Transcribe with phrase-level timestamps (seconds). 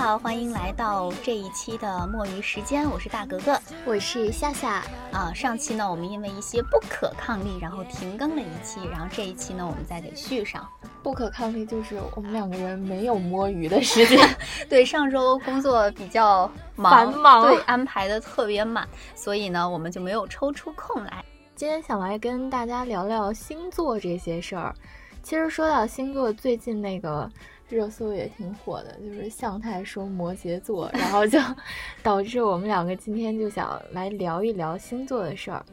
[0.00, 5.30] 好，欢迎来到这一期的墨鱼时间，我是大格格我是夏夏，啊。
[5.34, 10.66] 上期呢，我们因为一些不可抗力，然后停更了一期，然后这一期呢，我们再给续上。
[11.02, 14.18] 不可抗力就是我们两个人没有摸鱼的时间。
[14.70, 21.22] 对，上周工作比较忙，繁忙对，安排的特别满，所以呢，我们就没有抽出空来。
[21.54, 24.74] 今天想来跟大家聊聊星座这些事儿。
[25.22, 27.30] 其实说到星座，最近那个
[27.70, 31.38] 热搜也挺火的，就是向太说摩羯座，然后就
[32.02, 35.64] 导致我们两个今天就想来聊一聊星座的事儿。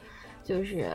[0.44, 0.90] 就是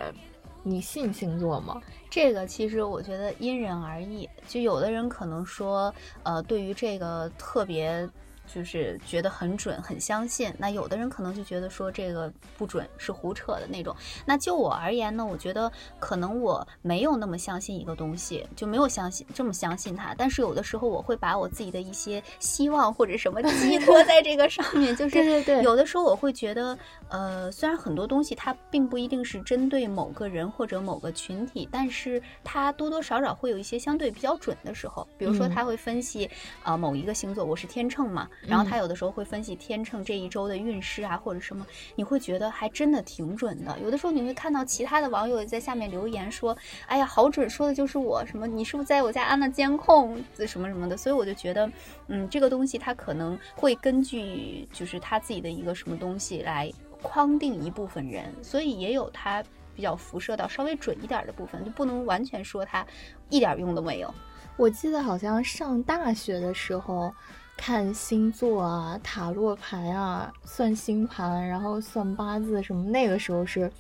[0.62, 1.78] 你信星座吗？
[2.08, 5.92] 这个其实我觉得因人而异，就有的人可能说，
[6.23, 8.08] 呃，对于这个特别
[8.55, 13.95] 就是觉得很准，很相信；那有的人可能就觉得说这个不准，是胡扯的那种。
[14.27, 20.14] 那就我而言呢，我觉得可能我没有那么相信一个东西，就没有相信这么相信它。
[20.17, 35.06] 但是有的时候我会把我自己的一些希望或者什么寄托在这个上面，就 是对对对有的时候我会觉得，呃，虽然很多东西它并不一定是针对某个人或者某个群体，但是它多多少少会有一些相对比较准的时候。
[35.17, 36.28] 比如说，嗯他会分析，
[36.62, 43.79] 呃，某一个星座，我是天秤嘛，然后他有的时候会分析天秤这一周的运势啊，或者什么，你会觉得还真的挺准的。
[43.81, 50.97] 有的时候你会看到其他的网友也在下面留言说，哎呀，好准，说的就是我，什么你是不是在我家安了监控，什么什么的。
[50.97, 51.70] 所以我就觉得，
[52.09, 59.43] 嗯，这个东西它可能会根据就是他自己的一个什么东西来框定一部分人，所以也有它
[59.75, 62.87] 比较辐射到稍微准一点的部分，就不能完全说它
[63.29, 64.13] 一点用都没有。
[64.57, 67.13] 我记得好像上大学的时候，
[67.57, 73.70] 看星座啊、塔罗牌啊、算星盘，然后算八字什么，那个时候是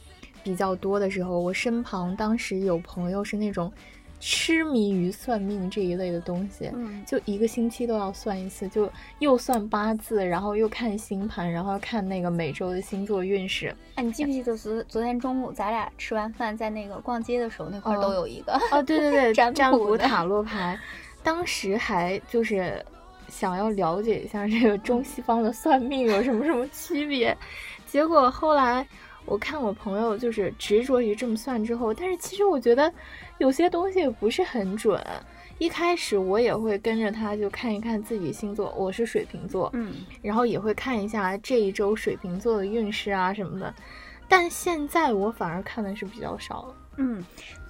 [0.42, 1.38] 比较多的时候。
[1.38, 3.72] 我身旁当时有朋友是那种
[4.20, 8.88] 痴迷于算命这一类的东西，嗯，就一个星期都要算一次，就
[9.18, 13.74] 又算八字，然后又看星盘，然后看那个每周的星座运势。
[13.96, 18.52] 哎，你记不记得昨昨天中午咱俩吃完饭在那个逛街的时候，那块儿都哦有一个。
[18.70, 20.78] 哦，对对对， 占卜塔罗牌，
[21.24, 22.84] 当时还就是
[23.32, 27.36] 想要了解一下这个中西方的算命有什么什么区别，
[27.86, 28.86] 结果后来
[29.24, 32.92] 我看我朋友就是执着于这么算之后，但是其实我觉得
[33.38, 35.02] 有些东西不是很准。
[35.58, 43.72] 一开始我也会跟着他，就看一看自己星座，我是水瓶座，嗯，然后也会看一下这一周水瓶座的运势啊什么的，
[44.28, 46.74] 但现在我反而看的是比较少了。
[46.96, 47.24] 嗯，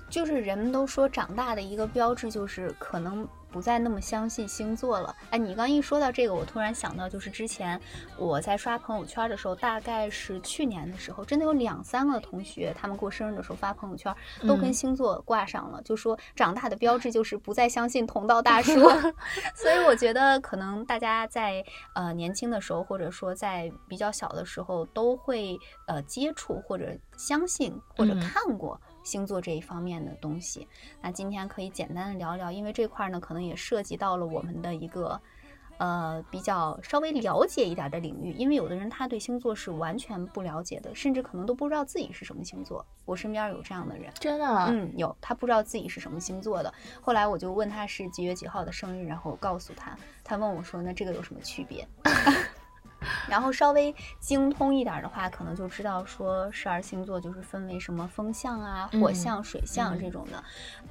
[0.09, 5.15] 就是人们都说长大的一个标志就是可能不再那么相信星座了。
[5.31, 7.79] 哎，你刚一说到这个，我突然想到，就是之前
[8.17, 14.15] 我在刷朋友圈的时候，大概是去年的时候，真的有两三个同学，他们过生日的时候发朋友圈，
[14.49, 18.73] 都跟嗯星座挂上了，就说长大的标志就是不再相信同道大 叔。
[19.55, 21.63] 所以我觉得，可能大家在
[21.95, 30.67] 呃年轻的时候，或者说在比较小的时候，都会呃接触或者相信或者嗯看过星座这一方面的东西。
[31.01, 35.21] 那今天可以简单的聊聊，因为这块儿呢，可能也涉及到了我们的一个。
[35.79, 42.87] 呃，比较稍微了解一点的领域，因为有的人他对星座是完全不了解的，甚至可能都不知道自己是什么星座。
[43.05, 46.73] 我身边有这样的人，真的啊，嗯，有，他不知道自己是什么星座的。
[47.01, 51.85] 后来我就问他是几月几号的生日，然后我告诉他，他问我说：“那这个有什么区别？”
[53.29, 60.45] 然后稍微精通一点的话，可能就知道说十二星座就是分为什么风象啊、火嗯象、水象嗯这种的。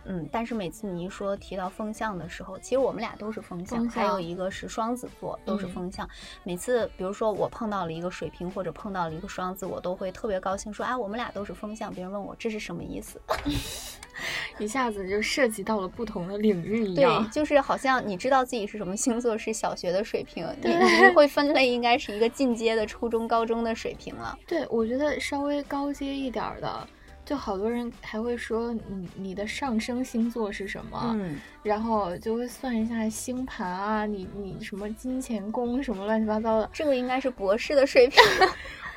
[0.05, 6.09] 嗯，但是每次你一说提到风象的时候，其实我们俩都是风象，风还有一个是双子座，都是嗯风象。
[6.43, 11.93] 每次比如说我碰到了一个水瓶或者碰到了一个双子，我都会特别高兴说啊，我们俩都是风象。
[11.93, 13.21] 别人问我这是什么意思？
[14.59, 24.37] 一下子就涉及到了不同的领域一样对，就是好像你知道自己是什么星座，是小学的水平，你对你 会分类，应该是一个进阶的初中、高中的水平了。
[24.47, 26.87] 对，我觉得稍微高阶一点儿的，
[27.25, 38.21] 就好多人还会说你你的上升星座是什么，嗯，然后就会算一下星盘啊，你你什么金钱宫什么乱七八糟的，这个应该是博士的水平。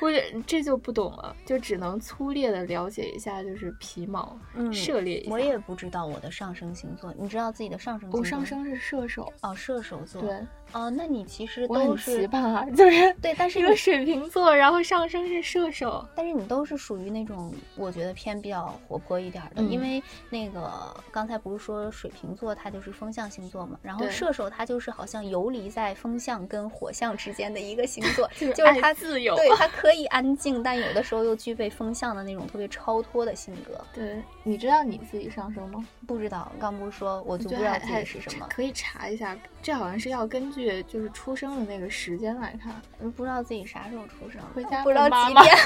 [0.01, 5.31] 我这这就不懂了，就只能粗略的了解一下，就是皮毛，嗯涉猎一下。
[5.31, 8.19] 我也不知道我的上升星座，你知道自己的上升星座？
[8.19, 10.21] 我上升是射手，哦，射手座。
[10.21, 10.37] 对，
[10.73, 16.05] 哦，那你其实都是奇葩，就是对，但是你一个水瓶座，然后上升是射手。
[16.13, 20.69] 但是你都是属于那种我觉得偏比较活泼一点儿的，嗯因为那个
[21.09, 33.79] 刚才不是说水瓶座它就是风象星座嘛，然后射手它就是好像游离在风象跟火象之间的一个星座， 就是就是它自由对它可以安静，但有的时候又具备风象的那种特别超脱的性格。
[33.93, 35.85] 对，你知道你自己上升吗？
[36.07, 42.73] 不知道，刚不是说我就不知道自己是什么，可以查一下，这好像是要根据就是出生的那个时间来看。
[42.99, 45.57] 嗯不知道自己啥时候出生，回家不知道问妈妈几点，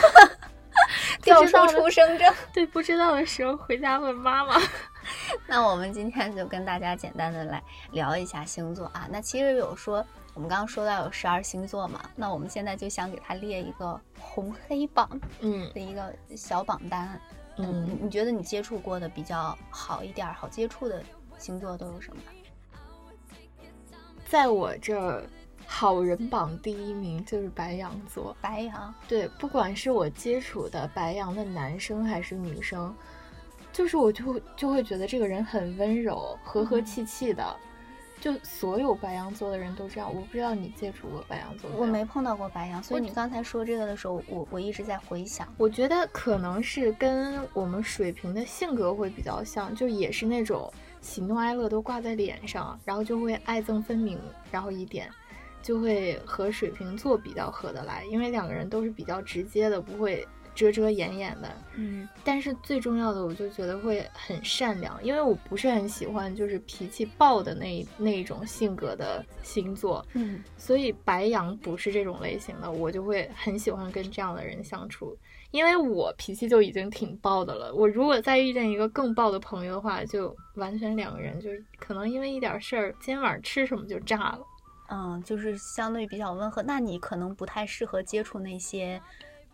[1.22, 2.34] 调出出生证。
[2.54, 4.60] 对，不知道的时候回家问妈妈。
[5.48, 9.08] 那我们今天就跟大家简单的来聊一下星座啊。
[9.10, 15.10] 那其实有说，我们刚刚说到有十二星座嘛，那我们现在就想给它列一个红黑榜
[15.40, 17.20] 嗯的一个小榜单。
[17.58, 21.04] 嗯，你你觉得你接触过的比较好一点儿、好接触的
[21.38, 22.22] 星座都有什么？
[24.30, 25.24] 在我这儿，
[25.66, 28.36] 好人榜第一名就是白羊座。
[28.40, 32.96] 白羊，对，不管是我接触的白羊的男生还是女生，
[33.72, 37.56] 就是我就会就会觉得这个人很温柔，和和气气的。
[38.22, 45.48] 就所有白羊座的人都这样，我不知道你接触过白羊座我没碰到过白羊，所以你刚才说这个的时候，我我一直在回想。
[45.58, 50.70] 我觉得可能是跟我们水瓶的性格会比较像，就也是那种
[51.00, 54.20] 喜怒哀乐都挂在脸上，然后就会爱憎分明，
[54.52, 55.10] 然后一点
[55.62, 60.28] 就会和水瓶座比较合得来，因为两个人都是比较直接的，不会
[60.60, 61.48] 遮遮掩掩的。
[61.76, 75.18] 嗯但是最重要的，我就觉得会很善良，因为我不是很喜欢就是脾气暴的那那一种性格的星座，嗯所以白羊不是这种类型的，我就会很喜欢跟这样的人相处，
[75.52, 84.42] 因为我脾气就已经挺暴的了，我如果再遇见一个更暴的朋友的话，就完全两个人就是可能因为一点事儿，今天晚上吃什么就炸了。
[84.92, 86.64] 嗯，就是相对比较温和。
[86.64, 89.00] 那你可能不太适合接触那些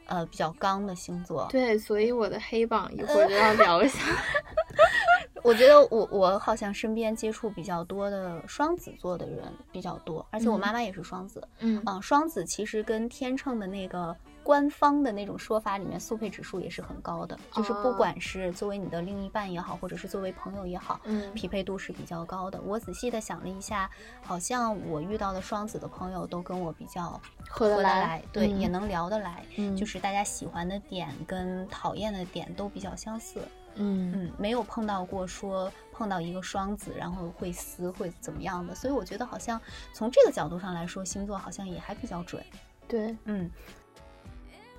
[0.06, 1.48] 呃比较刚的星座。
[1.50, 4.00] 对，所以我的黑榜一会儿就要聊一下。
[5.44, 11.48] 我觉得我我好像身边接触比较多的双子座的人比较多，而且我嗯妈妈也是双子。
[11.60, 22.62] 嗯嗯，双子其实跟天秤的那个官方的那种说法里面速配指数也是很高的，就是不哦管是作为你的另一半也好，或者是作为朋友也好，嗯匹配度是比较高的。
[22.62, 23.90] 我仔细的想了一下，
[24.22, 27.20] 好像我遇到的双子的朋友都跟我比较
[27.50, 33.40] 合得来对，嗯也能聊得来，嗯就是大家喜欢的点跟讨厌的点都比较相似。
[33.78, 39.60] 嗯嗯，没有碰到过说碰到一个双子，然后会撕会怎么样的，所以我觉得好像
[39.92, 42.42] 从这个角度上来说，星座好像也还比较准。
[42.88, 43.18] 对。
[43.26, 43.52] 嗯，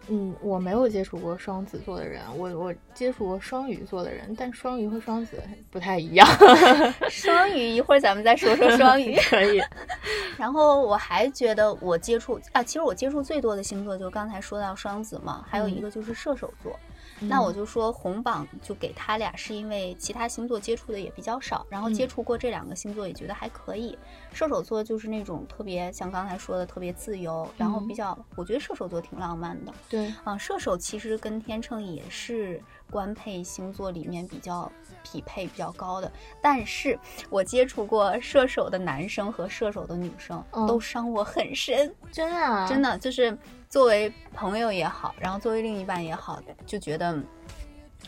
[0.09, 6.27] 嗯，我没有接触过双子座的人，我我接触过双鱼座的人，但双鱼和双子不太一样。
[7.11, 9.17] 双鱼一会儿咱们再说说双鱼。
[9.31, 9.61] 可以，
[10.39, 16.79] 然后我还觉得我接触啊，其实我接触最多的星座就刚才说到双子嘛，还有一个就是射手座。
[17.21, 23.99] 那我就说红榜就给他俩，是因为其他星座接触的也比较少，然后接嗯触过这两个星座也觉得还可以。
[24.33, 30.37] 射手座就是那种特别像刚才说的特别自由，然后嗯比较，我觉得射手座挺浪漫的对，啊。
[30.37, 34.71] 射手其实跟天秤也是官配星座里面比较
[35.07, 36.11] 匹配比较高的，
[36.43, 36.99] 但是
[37.31, 41.95] 我接触过射手的男生和射手的女生，嗯都伤我很深。
[42.11, 43.37] 真的啊，真的就是
[43.69, 47.17] 作为朋友也好，然后作为另一半也好，就觉得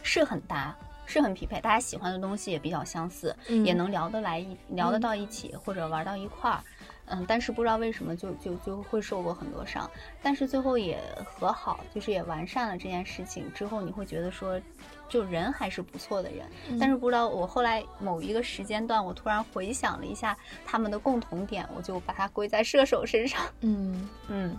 [0.03, 0.77] 是很搭，
[1.07, 6.61] 是很匹配，大家喜欢的东西也比较相似，嗯也能聊得来一聊得嗯到一起，或者玩到一块儿。
[7.11, 9.91] 嗯，但是不知道为什么就就就会受过很多伤，
[10.23, 14.61] 但是最后也和好，就是也完善了这件事情之后，你会觉得说，
[15.09, 16.47] 就人还是不错的人。
[16.71, 23.41] 嗯但是不知道我后来某一个时间段，我突然回想了一下他们的共同点，我就把它归在射手身上。
[23.61, 24.57] 嗯，嗯。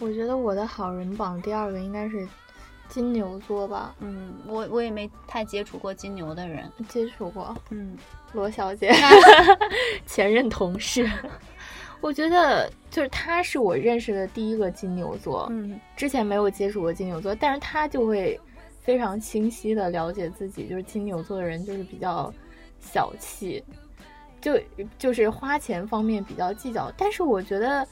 [0.00, 2.24] 我觉得我的好人榜第二个应该是
[2.88, 6.70] 金牛座吧，嗯，我我也没太接触过金牛的人。
[6.88, 7.98] 接触过嗯
[8.32, 8.94] 罗小姐，
[10.06, 11.10] 前任同事。
[12.00, 15.78] 我觉得就是他是我认识的第一个金牛座，嗯。
[15.96, 18.38] 之前没有接触过金牛座，但是他就会
[18.80, 22.32] 非常清晰的了解自己，就是金牛座的人就是比较
[22.80, 23.62] 小气，
[24.40, 24.58] 就
[24.96, 27.86] 就是花钱方面比较计较，但是我觉得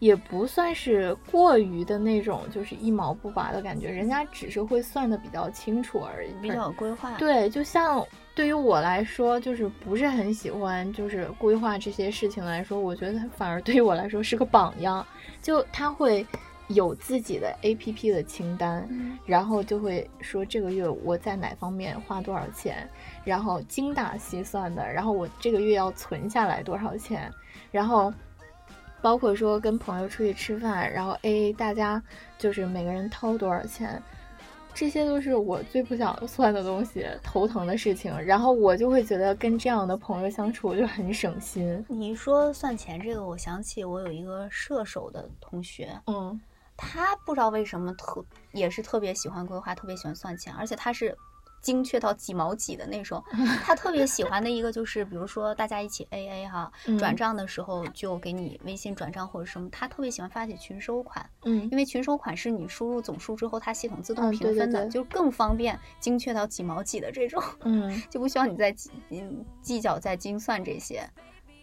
[0.00, 15.06] 也不算是过于的那种，就是一毛不拔的感觉，人家只是会算的比较清楚而已，比较有规划。，对，就像对于我来说，就是不是很喜欢，就是规划这些事情来说，我觉得他反而对于我来说是个榜样。
[15.40, 16.26] 就他会
[16.68, 22.88] 有自己的 A P P 的清单，嗯然后就会说这个月我在哪方面花多少钱，
[23.24, 27.32] 然后精打细算的，然后我这个月要存下来多少钱，
[27.70, 28.12] 然后。
[29.02, 32.02] 包括说跟朋友出去吃饭，然后 A A 大家
[32.38, 34.02] 就是每个人掏多少钱，
[34.74, 38.12] 这些都是我最不想算的东西，头疼的事情。
[38.20, 41.84] 然后我就会觉得跟这样的朋友相处，我就很省心。
[41.88, 46.40] 你一说算钱这个，我想起我有一个射手的同学，嗯
[46.76, 51.16] 他不知道为什么特也是特别喜欢规划，特别喜欢算钱，而且他是
[51.64, 53.24] 精确到几毛几的那种。
[53.64, 56.98] 他特别喜欢的一个就是，比如说大家一起 A A 哈，嗯。
[56.98, 61.66] 转账的时候就给你微信转账或者什么，他特别喜欢发起群收款，嗯。
[61.70, 67.42] 因为群收款是你输入总数之后，它系统自动嗯评分的，就更方便，精确到几毛几的这种。
[67.62, 67.90] 嗯。
[68.10, 71.08] 就不需要你再计嗯计较再精算这些。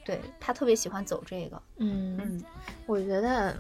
[0.04, 2.44] 对他特别喜欢走这个，嗯，嗯。
[2.88, 3.56] 我觉得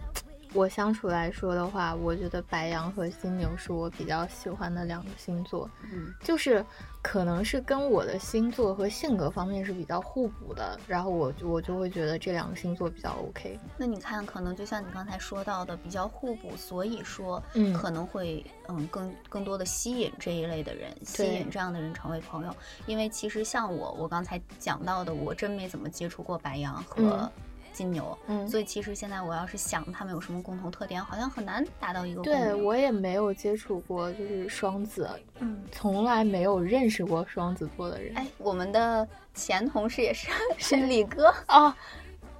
[0.53, 5.69] 我相处来说的话，我觉得白羊和金牛是我比较喜欢的两个星座。
[5.91, 6.63] 嗯就是
[7.01, 13.59] 可能是跟我的星座和性格方面是比较互补的，然后我就我就会觉得这两个星座比较 OK。
[13.77, 22.55] 那你看，可能就像你刚才说到的，比较互补，所以说嗯可能会嗯更更多的吸引这一类的人，吸引这样的人成为朋友。
[22.85, 27.31] 因为其实像我，我刚才讲到的，我真没怎么接触过白羊和嗯
[27.71, 32.21] 金牛，嗯，所以其实现在我要是想他们有什么共同特点，好像很难达到一个。
[32.21, 35.09] 对我也没有接触过，就是双子，
[35.39, 38.15] 嗯，从来没有认识过双子座的人。
[38.17, 41.73] 哎，我们的前同事也是，是李哥， 哦，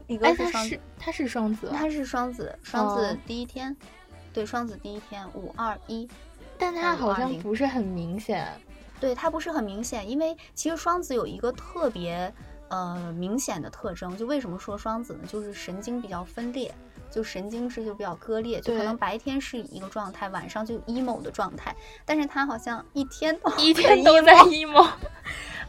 [0.08, 0.70] 李哥是双子。
[0.70, 3.18] 是他是双子，他是双子，双子哦。
[3.26, 3.76] 第一天，
[4.32, 6.08] 对，双子第一天五二一，
[6.58, 8.48] 但他好像不是很明显。
[9.00, 12.32] 对，他不是很明显，因为其实双子有一个特别
[12.72, 15.20] 呃明显的特征，就为什么说双子呢？
[15.28, 16.74] 就是神经比较分裂。
[17.12, 21.76] 就神经质就比较割裂，就可能白天是一个状态，晚上就 emo 的状态，
[22.06, 24.88] 但是他好像一天都 一天都在 emo。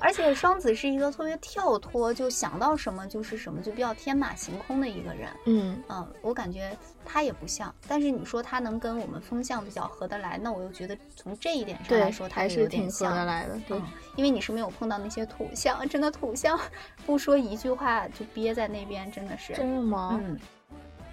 [0.05, 5.29] 而且双子是一个特别跳脱，就想到什么就是什么，就比较天马行空的一个人。
[5.47, 13.15] 嗯，嗯，我感觉他也不像，但是你说他能跟我们风向比较合得来，那我又觉得从这一点上来说，，他是挺合点像。
[13.15, 13.57] 得来的。
[13.69, 13.85] 对，嗯，
[14.17, 16.59] 因为你是没有碰到那些土象，真的土象
[17.07, 19.53] 不说一句话就憋在那边，真的是。
[19.53, 20.19] 真的吗？
[20.21, 20.37] 嗯，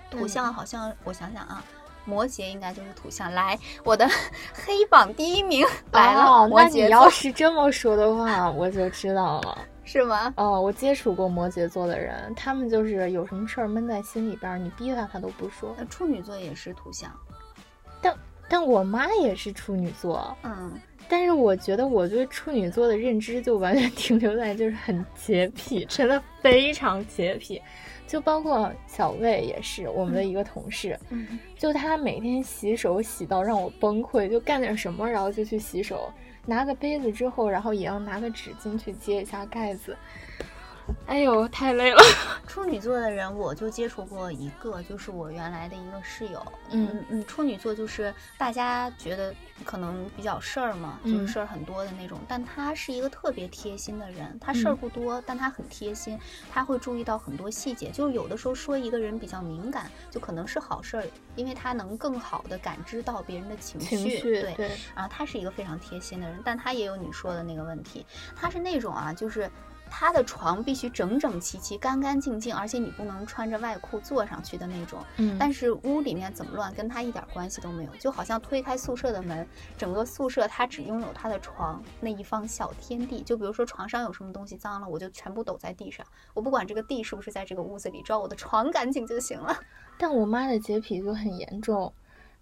[0.09, 1.63] 土象好像我想想啊，
[2.05, 3.31] 摩羯应该就是土象。
[3.33, 4.07] 来，我的
[4.53, 9.57] 黑榜第一名来了，哦，摩那你要是这么说的话，我就知道了。
[9.85, 10.31] 是吗？
[10.37, 15.73] 哦，我接触过摩羯座的人，他们就是有什么事儿闷在心里边儿，你逼他他都不说。
[15.79, 17.11] 呃处女座也是土象。
[17.99, 18.15] 但
[18.47, 27.59] 但我妈也是处女座，嗯，但是我觉得我对处女座的认知就完全 停留在就是很洁癖，真的非常洁癖。
[28.09, 36.11] 就包括小魏也是我们的一个同事，嗯，就他每天洗手洗到让我崩溃，就干点什么然后就去洗手，
[36.43, 39.95] 拿个杯子之后，然后也要拿个纸巾去接一下盖子。
[41.09, 41.99] 哎呦，太累了。
[42.45, 46.39] 处女座的人我就接触过一个，就是我原来的一个室友。
[46.69, 49.33] 嗯嗯嗯，处女座就是大家觉得
[49.65, 56.17] 可能比较事儿嘛，就是嗯事儿很多的那种，但他是一个特别贴心的人，他事儿嗯不多，但他很贴心，
[56.51, 57.89] 他会注意到很多细节。
[57.89, 63.97] 就是有的时候说一个人比较敏感，就可能是好事儿，因为他能更好的感知到别人的情绪。
[63.97, 64.53] 情绪对。
[64.53, 69.49] 对，然后他是一个非常贴心的人，但他也有你说的那个问题，他是那种啊，就是
[69.89, 74.99] 他的床必须整整齐齐、干干净净，而且你不能穿着外裤坐上去的那种。
[75.17, 83.21] 嗯，但是屋里面怎么乱，跟他一点关系都没有，就好像推开宿舍的门，整个宿舍他只拥有他的床那一方小天地。
[83.21, 89.57] 就比如说床上有什么东西脏了，我就全部抖在地上，我不管这个地是不是在这个屋子里，只要我的床干净就行了。
[89.97, 91.93] 但我妈的洁癖就很严重，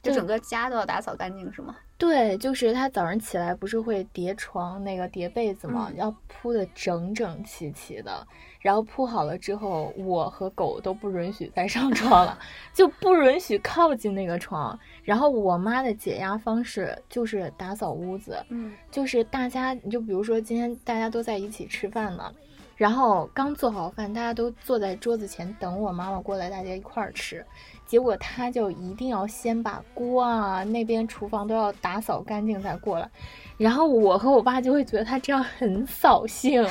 [0.08, 1.76] 就整个家都要打扫干净是吗？
[1.98, 5.88] 对，就是他早上起来不是会叠床那个叠被子吗？
[5.90, 8.28] 嗯要铺的整整齐齐的，
[8.60, 12.38] 然后铺好了之后，我和狗都不允许再上床了，
[12.72, 14.78] 就不允许靠近那个床。
[15.04, 22.32] 然后我妈的解压方式就是打扫屋子，嗯就是大家，你就比如说今天大家都在一起吃饭呢，
[22.78, 27.44] 然后刚做好饭，大家都坐在桌子前等我妈妈过来，大家一块儿吃。
[27.88, 33.10] 结果她就一定要先把锅啊那边厨房都要打扫干净再过来，
[33.58, 36.62] 然后我和我爸就会觉得她这样很扫兴，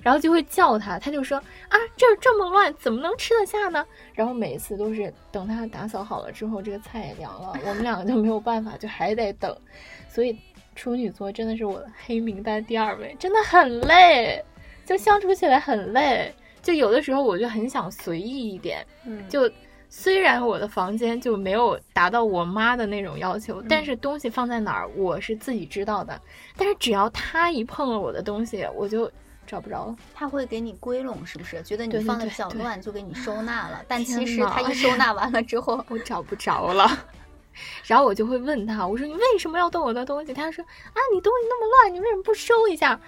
[0.00, 3.84] 然后就会叫她，她就说啊这儿这么乱，怎么能吃得下呢？
[4.14, 9.54] 然后每次都是等她打扫好了之后，这个菜也凉了，我们两个就没有办法，就还得等，
[10.08, 10.38] 所以
[10.76, 14.42] 处女座真的是我的黑名单第二位，真的很累，
[14.90, 16.34] 就相处起来很累。
[16.60, 19.48] 就有的时候我就很想随意一点，嗯，就
[19.88, 26.20] 虽然我的房间就没有达到我妈的那种要求，但是东西放在哪儿我是自己知道的。
[26.56, 29.08] 但是只要她一碰了我的东西，我就
[29.46, 29.96] 找不着了。
[30.12, 31.62] 他会给你归拢，是不是？
[31.62, 33.84] 觉得你放的比较乱，就给你收纳了。
[33.86, 37.06] 但其实哪他一收纳完了之后， 我找不着了。
[37.86, 40.34] 然后我就会问他，我说你为什么要动我的东西？
[40.34, 43.00] 他说啊，你东西那么乱，你为什么不收一下？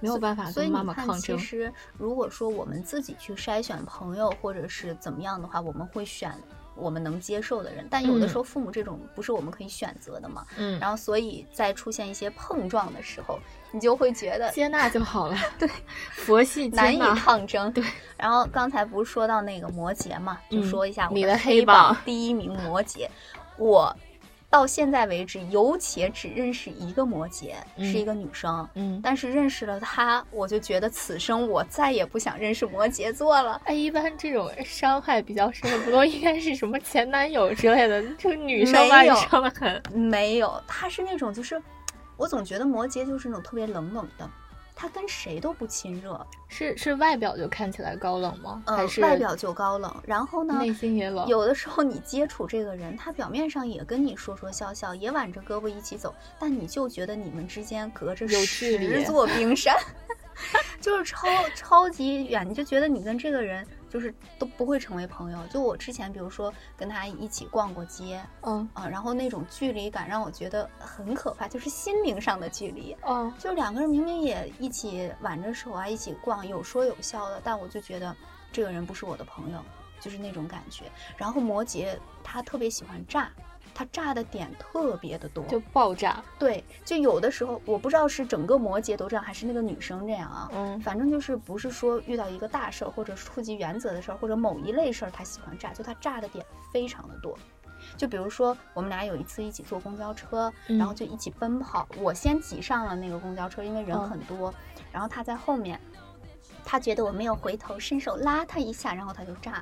[0.00, 1.36] 没有办法所以跟妈妈你看，抗争。
[1.38, 6.32] 其实如果说我们自己去筛选朋友或者是怎么样的话，我们会选
[6.74, 7.86] 我们能接受的人。
[7.90, 10.44] 但有的嗯时候父母这种不是我们可以选择的嘛。
[10.56, 13.38] 嗯，然后所以在出现一些碰撞的时候，
[13.72, 15.36] 你就会觉得接纳就好了。
[15.58, 15.68] 对，
[16.12, 16.98] 佛系接难以。
[17.18, 17.72] 抗争。
[17.72, 17.84] 对。
[18.16, 23.08] 然后刚才不是说到那个摩羯嘛，就嗯说一下我你的黑黑榜第一名摩羯，
[23.56, 23.94] 我。
[24.50, 28.66] 到现在为止，有且只认识一个摩羯，嗯是一个女生。
[28.74, 33.60] 嗯，但是认识了她，我就觉得此生我再也不想认识摩羯座了。
[33.64, 38.02] 哎，一般这种伤害比较深的，不都应该是什么前男友之类的？
[38.16, 39.82] 这个女生吧没有伤的很。
[39.92, 41.62] 没有，他是那种就是，
[42.16, 44.30] 我总觉得摩羯就是那种特别冷冷的，
[44.80, 48.62] 他跟谁都不亲热，是是外表就看起来高冷吗？
[48.66, 51.26] 呃还，是外表就高冷，然后呢，内心也冷？
[51.26, 59.76] 有的时候你接触这个人，他表面上也跟你说说笑笑，也挽着胳膊一起走，但你就觉得你们之间隔着有距离十座冰山，
[60.80, 65.38] 就是超超级远，你就觉得你跟这个人就是都不会成为朋友。
[65.48, 72.96] 就我之前，比如说跟他一起逛过街嗯啊，然后那种距离感让我觉得很可怕，就是心灵上的距离。
[73.06, 78.14] 嗯就两个人明明也一起挽着手啊，一起逛，有说有笑的，但我就觉得
[78.52, 79.60] 这个人不是我的朋友，
[80.00, 80.84] 就是那种感觉。
[81.16, 83.30] 然后摩羯他特别喜欢炸，
[83.78, 86.20] 他炸的点特别的多，就爆炸。
[86.36, 90.50] 对，就有的时候我不知道是整个摩羯都这样，还是那个女生这样啊。
[90.52, 97.38] 嗯反正就是不是说遇到一个大事儿，或者触及原则的事儿，或者某一类事儿，他喜欢炸，就他炸的点非常的多。
[97.96, 101.86] 就比如说，我们俩有一次一起坐公交车，然后嗯就一起奔跑。
[101.98, 104.52] 我先挤上了那个公交车，因为人嗯很多，
[104.90, 105.80] 然后他在后面，
[106.64, 109.52] 他觉得我没有回头，伸手拉他一下，然后他就炸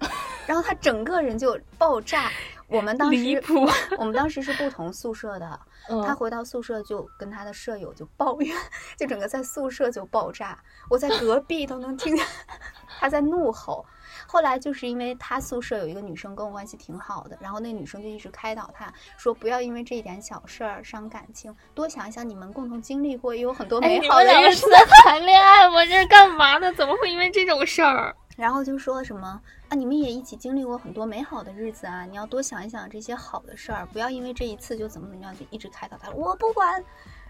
[0.00, 0.08] 了，
[0.46, 2.30] 然后他整个人就爆炸。
[2.68, 3.66] 我们当时离谱。
[3.98, 8.56] 我们当时是不同宿舍的， 嗯他回到宿舍就跟他的舍友就抱怨，
[8.98, 10.58] 就整个在宿舍就爆炸，
[10.90, 12.24] 我在隔壁都能听见
[13.00, 13.84] 他在怒吼。
[14.28, 24.32] 后来就是因为他宿舍有一个女生跟我关系挺好的，然后那女生就一直开导他说不要因为这一点小事儿伤感情，多想一想你们共同经历过，也有很多哎，美好的日子。
[24.32, 25.84] 们两个是在谈恋爱吗？
[25.86, 26.72] 这是干嘛呢？
[26.74, 28.16] 怎么会因为这种事儿？
[28.36, 36.84] 然后就说什么啊，你们也一起经历过很多美好的日子啊，你要多想一想这些好的事儿，不要因为这一次就怎么怎么样，就一直开导他，我不管。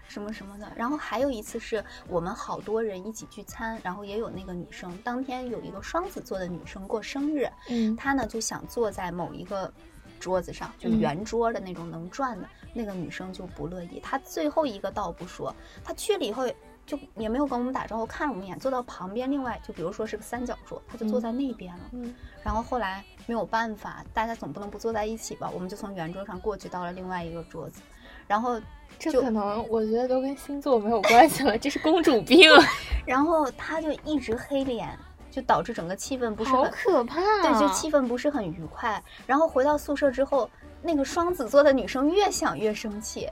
[0.09, 7.93] 什么什么的，然后还有一次是我们好多人一起聚餐，然后也有那个女生，当天有一个双子座的女生过生日，嗯。
[7.97, 9.69] 她呢就想坐在某一个
[10.17, 10.99] 桌子上，就嗯。
[11.01, 16.47] 圆桌的那种能转的，那个女生就不乐意，她最后一个倒不说，她去了以后
[16.87, 21.83] 就也没有跟我们打招呼，看了我们一眼，坐到旁边，另外就比如说是个三角桌，他就坐嗯在那边了。
[21.91, 27.81] 嗯然后后来没有办法，大家总不能不坐在一起吧，我们就从圆桌上过去到了另外一个桌子，
[28.25, 28.57] 然后
[28.97, 32.49] 就这可能我觉得都跟星座没有关系了，这是公主病，
[33.05, 34.97] 然后他就一直黑脸，
[35.29, 37.41] 就导致整个气氛不是好很可怕、啊。
[37.43, 39.03] 对，就气氛不是很愉快。
[39.25, 40.49] 然后回到宿舍之后，
[40.81, 43.29] 那个双子座的女生越想越生气。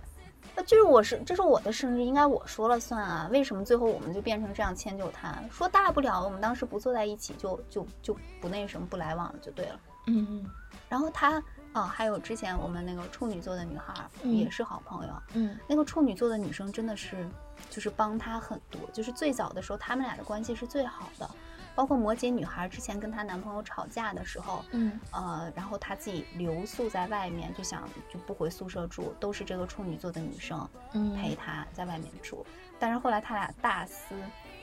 [0.55, 3.27] 那就是我是，这是我的生日，应该我说了算啊！
[3.31, 5.37] 为什么最后我们就变成这样迁就他？
[5.51, 9.79] 说大不了我们当时不坐在一起就，就就不那什么不来往了就对了。
[10.07, 10.45] 嗯
[10.87, 17.27] 然后他哦，还有之前我们那个处女座的女孩也是好朋友，嗯那个处女座的女生真的是，
[17.69, 18.79] 就是帮他很多。
[18.93, 21.29] 就是最早的时候，他们俩的关系是最好的。
[21.75, 32.45] 包括摩羯女孩之前跟她男朋友吵架的时候，嗯呃，然后她自己留宿在外面，就想就不回宿舍住，都是这个处女座的女生嗯陪她在外面住。
[32.79, 34.15] 但是后来他俩大撕，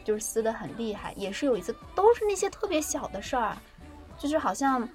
[0.04, 3.56] 就是撕得很厉害，也是有一次，都是那些特别小的事儿，
[4.18, 4.88] 就是好像。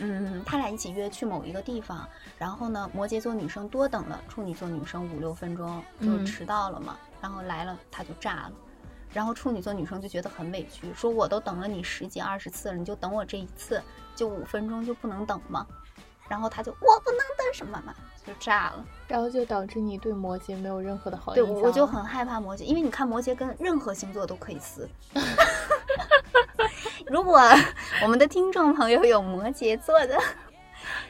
[0.00, 8.52] 嗯，他俩一起约去某一个地方，然后呢，摩羯座女生多等了处女座女生五六分钟，就嗯迟到了嘛，然后来了他就炸了，
[9.12, 13.82] 然后处女座女生就觉得很委屈，说我都等了你十几二十次了，你就等我这一次，
[14.14, 15.66] 就五分钟就不能等吗？
[16.28, 17.94] 然后他就我不能等什么嘛，
[18.26, 18.84] 就炸了。
[19.06, 21.54] 然后就导致你对摩羯没有任何的好印对，象。
[21.54, 24.86] 我我就很害怕摩羯，因为你看摩羯跟任何星座都可以撕。
[27.06, 27.40] 如果
[28.02, 30.18] 我们的听众朋友有摩羯座的，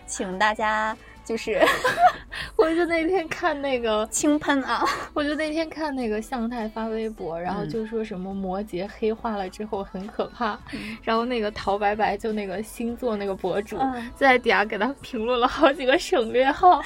[0.06, 0.96] 请大家
[1.28, 1.60] 就是
[2.56, 4.82] 我就那天看那个， 轻喷啊。
[5.12, 16.80] 我就那天看那个向太发微博，然后嗯就说什么摩羯黑化了之后很可怕，嗯然后那个陶白白就那个星座那个博主、嗯在底下给他评论了好几个省略号。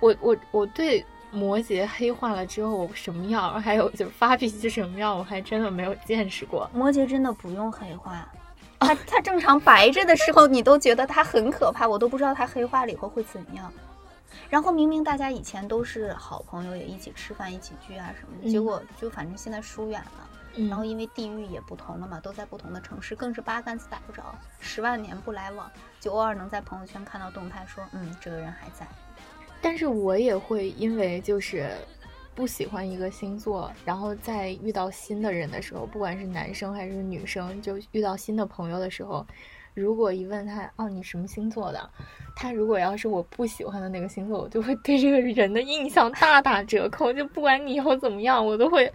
[0.00, 6.68] 我我我对摩羯黑化了之后什么样，还有就是发脾气什么样，我还真的没有见识过。
[6.74, 8.28] 摩羯真的不用黑化，
[8.80, 13.72] 他他正常白着的时候，你都觉得他很可怕，我都不知道他黑化了以后会怎样。
[14.48, 20.28] 然后明明大家以前都是好朋友，也一起吃饭、一起聚啊什么的，结嗯果就反正现在疏远了。
[20.54, 28.86] 嗯然后因为地域也不同了嘛，都在不同的城市，更是八竿子打不着，十万年不来往，就偶尔能在朋友圈看到动态说，嗯，这个人还在。
[29.60, 31.70] 但是我也会因为就是
[32.38, 39.26] 不喜欢一个星座，然后在遇到新的人的时候，不管是男生还是女生，就遇到新的朋友的时候，
[39.74, 41.90] 如果一问他哦你什么星座的，
[42.36, 48.88] 他如果要是我不喜欢的那个星座，我就会对这个人的印象大打折扣，就不管你以后怎么样，我都会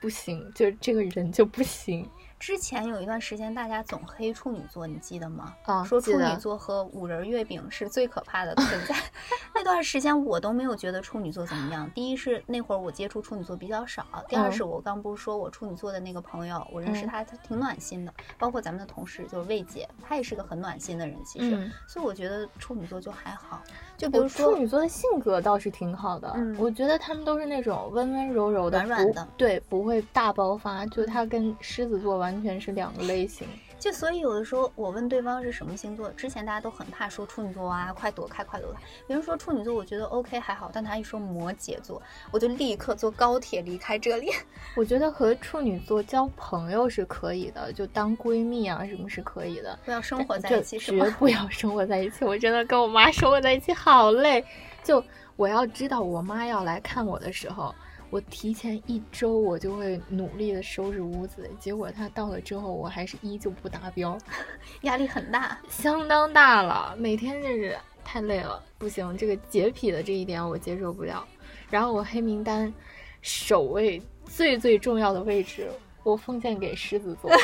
[0.00, 2.08] 不行，就这个人就不行。
[2.40, 5.54] 之前有一段时间，大家总黑处女座，你记得吗？
[5.66, 8.96] 啊说处女座和五仁月饼是最可怕的存在。
[9.54, 11.88] 那段时间我都没有觉得处女座怎么样。
[11.90, 18.14] 第一是那会儿我接触处女座比较少，第二嗯是我刚不是说我处女座的那个朋友，我认识嗯他，他挺暖心的。
[18.38, 21.54] 包括咱们的同事就是魏姐，她也是个很暖心的人，其实。
[21.54, 23.62] 嗯所以我觉得处女座就还好。
[24.00, 30.86] 就比如说处女座的性格倒是挺好的，嗯我觉得他们都是那种温温柔柔的，软软的对，不会大爆发。
[30.86, 33.46] 就他跟狮子座完全是两个类型。
[33.80, 38.78] 就所以有的时候我问对方是什么星座，之前大家都很怕说处女座啊，快躲开，快躲开。
[39.06, 44.30] 别人说处女座，我觉得 OK 还好，但他一说摩羯座，我就立刻坐高铁离开这里。
[44.76, 51.10] 我觉得和处女座交朋友是可以的，就当闺蜜啊什么是可以的，不要生活在一起是绝？
[51.18, 52.24] 不要生活在一起。
[52.24, 54.44] 我真的跟我妈生活在一起好累。
[54.84, 55.02] 就
[55.36, 57.74] 我要知道我妈要来看我的时候，
[58.10, 64.18] 我提前一周我就会努力的收拾屋子，结果他到了之后，我还是依旧不达标。
[64.82, 65.58] 压力很大。
[65.68, 71.26] 相当大了，每天就是太累了，不行，这个洁癖的这一点我接受不了。
[71.70, 72.72] 然后我黑名单
[73.22, 75.70] 首位最最重要的位置，
[76.02, 77.30] 我奉献给狮子座。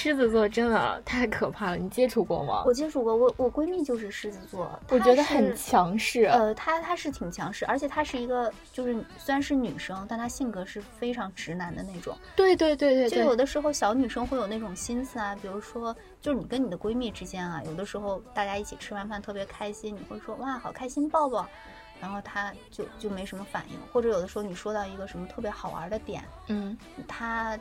[0.00, 2.62] 狮子座真的太可怕了，你接触过吗？
[2.64, 6.24] 我接触过，我我闺蜜就是狮子座，我觉得很强势。
[6.24, 12.16] 呃，她她是挺强势，而且她是一个就是虽然是女生，但她性格是非常直男的那种。
[12.34, 21.46] 对对对对对，就有的时候小女生会有那种心思啊，比如说，就是你跟你的闺蜜之间啊，有的时候大家一起吃完饭特别开心，你会说哇好开心抱抱，
[22.00, 26.74] 然后她就就没什么反应，或者有的时候你说到一个什么特别好玩的点，嗯
[27.06, 27.58] 她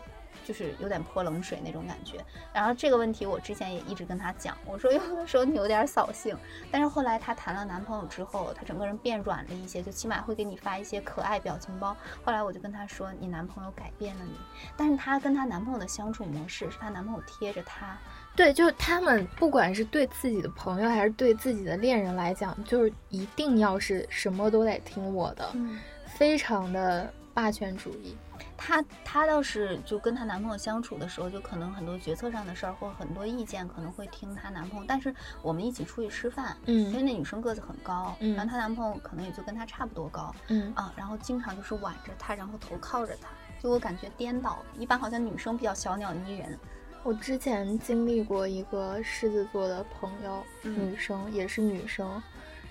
[0.49, 2.17] 就是有点泼冷水那种感觉。
[2.51, 6.35] 然后这个问题我之前也一直跟她讲，我说有的时候你有点扫兴，
[6.71, 11.95] 但是后来她谈了男朋友之后，他整个人变软了一些，就起码会给你发一些可爱表情包。
[12.23, 14.33] 后来我就跟她说，你男朋友改变了你，
[14.75, 17.95] 但是她跟她男朋友的相处模式是她男朋友贴着她，
[18.35, 28.17] 对，就是他们不管是对自己的朋友还是对自己的恋人来讲，就是一定要是什么都得听我的，嗯，非常的霸权主义。
[28.57, 43.29] 她她倒是就跟她男朋友相处的时候，就可能很多决策上的事儿或很多意见可能会听她男朋友，但是我们一起出去吃饭，嗯因为嗯那女生个子很高，嗯然后她男朋友可能也就跟她差不多高嗯，啊，然后经常就是挽着她，然后头靠着她，
[43.63, 46.59] 就我感觉颠倒，一般好像女生比较小鸟依人，
[47.03, 52.21] 我之前经历过一个狮子座的朋友，嗯女生也是女生，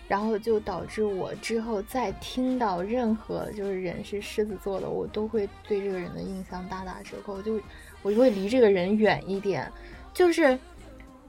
[0.09, 7.61] 然后就导致我之后再听到任何就是人是狮子座的，我都会对这个人的印象大打折扣，就
[8.03, 9.71] 我就会离这个人远一点，
[10.13, 10.59] 就是。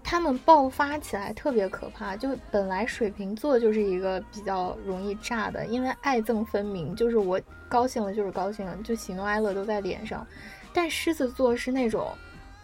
[0.01, 10.25] 他们爆发起来特别可怕，就本来水瓶座就是一个比较容易炸的，因为爱憎分明，就是我高兴了就是高兴了，就喜怒哀乐都在脸上。
[10.73, 12.07] 但狮子座是那种，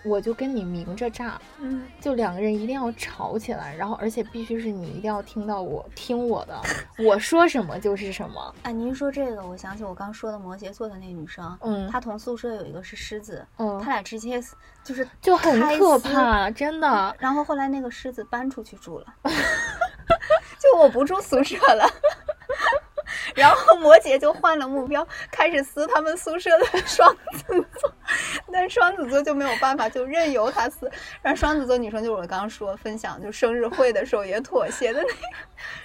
[0.06, 6.62] 我就跟你明着炸，嗯，就两个人一定要吵起来，然后而且必须是你一定要听到我听我的，
[7.06, 8.56] 我说什么就是什么。
[8.64, 14.42] 哎，您说这个，我想起我刚说的摩羯座的那个女生，嗯她同宿舍有一个是狮子，嗯他，俩直接
[14.84, 17.16] 就是 就很可怕，真的。
[17.20, 19.06] 然后后来那个狮子搬出去住了，
[20.60, 21.90] 就我不住宿舍了。
[23.34, 27.44] 然后摩羯就换了目标，开始撕他们宿舍的双子
[27.80, 27.94] 座，
[28.58, 30.90] 但双子座就没有办法，就任由他撕。
[31.22, 35.20] 然后双子座女生就是我刚刚说分享，就生日会的时候也妥协的那个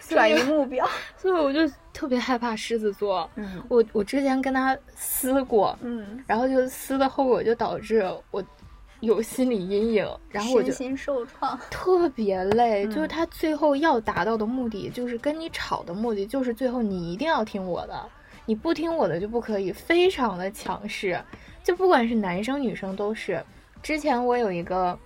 [0.08, 0.88] 转移目标。
[1.16, 1.60] 所以我就
[1.92, 3.28] 特别害怕狮子座。
[3.34, 8.40] 嗯我我之前跟他撕过，嗯，然后就撕的后果就导致我
[9.00, 11.58] 有心理阴影，然后我就心受创。
[11.70, 12.86] 特别累。
[12.86, 18.08] 嗯就是他最后要达到的目的，就是跟你吵的目的，就是最后你一定要听我的，
[18.46, 21.20] 你不听我的就不可以，非常的强势。
[21.62, 23.42] 就不管是男生女生都是。
[23.82, 24.98] 之前我有一个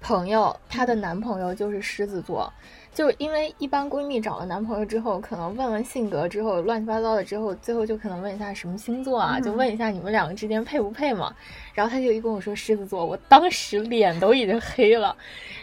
[0.00, 2.52] 朋友，她的男朋友就是狮子座，
[2.94, 11.34] 就是因为一般闺蜜找了男朋友之后，可能问问性格之后，乱七八糟的之后，最后就可能问一下什么星座啊，嗯就问一下你们两个之间配不配嘛。
[11.74, 15.16] 然后她就一跟我说狮子座，我当时脸都已经黑了。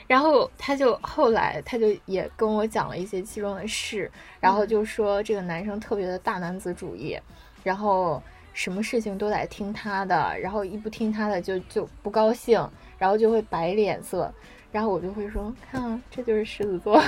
[0.08, 7.18] 然后她就后来她就也跟我讲了一些其中的事，然后就说这个男生特别的大男子主义，
[7.64, 8.22] 然后
[8.60, 12.60] 什么事情都得听他的，然后一不听他的就就不高兴，
[12.98, 14.30] 然后就会摆脸色。
[14.70, 17.02] 然后我就会说，看啊，这就是狮子座，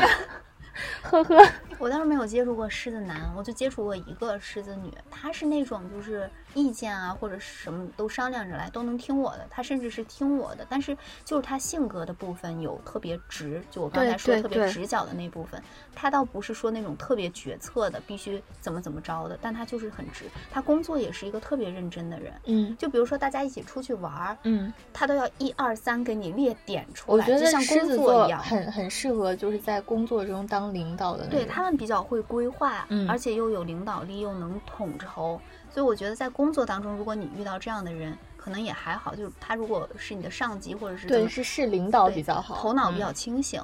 [1.02, 1.46] 呵呵。
[1.82, 15.60] 我倒是没有接触过狮子男，我就接触过一个狮子女，她是那种就是意见啊或者什么都商量着来，都能听我的，她甚至是听我的，但是就是她性格的部分有特别直，就我刚才说特别直角的那部分，
[15.96, 22.32] 她倒不是说那种特别决策的，必须怎么怎么着的，但她就是很直，她工作也是一个特别认真的人。
[22.46, 28.39] 嗯就比如说大家一起出去玩儿，嗯，她都要一二三给你列点出来，就像工狮子座作一样。
[28.39, 31.39] 很很适合就是在工作中当领导的那种。
[31.39, 39.16] 对他们比较会规划，嗯而且又有领导力，又能统筹，所以我觉得在工作当中，如果你遇到这样的人，可能也还好。
[39.16, 43.62] 就是他如果是你的上级，或者是对是是领导比较好，头脑比较嗯清醒。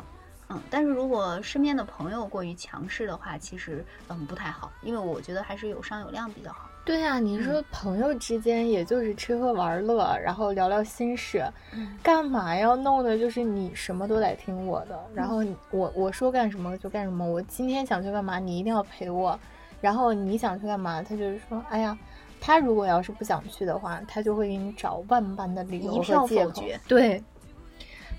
[0.50, 6.70] 嗯，但是如果身边的朋友过于强势的话，其实嗯不太好，因为我觉得还是有商有量比较好。
[6.88, 11.46] 对呀、你说朋友之间也就是吃喝玩乐，然后聊聊心事，
[11.76, 19.38] 嗯干嘛要弄的就是你什么都得听我的，然后我我说干什么就干什么，我今天想去干嘛，你一定要陪我，
[19.82, 21.98] 然后你想去干嘛，他就是说，哎呀。
[22.40, 26.64] 他如果要是不想去的话，他就会给你找万般的理由和借口。
[26.88, 27.20] 对，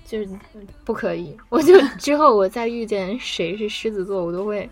[0.03, 1.37] 就是嗯不可以。
[1.47, 4.69] 我就之后我再遇见谁是狮子座，我都会，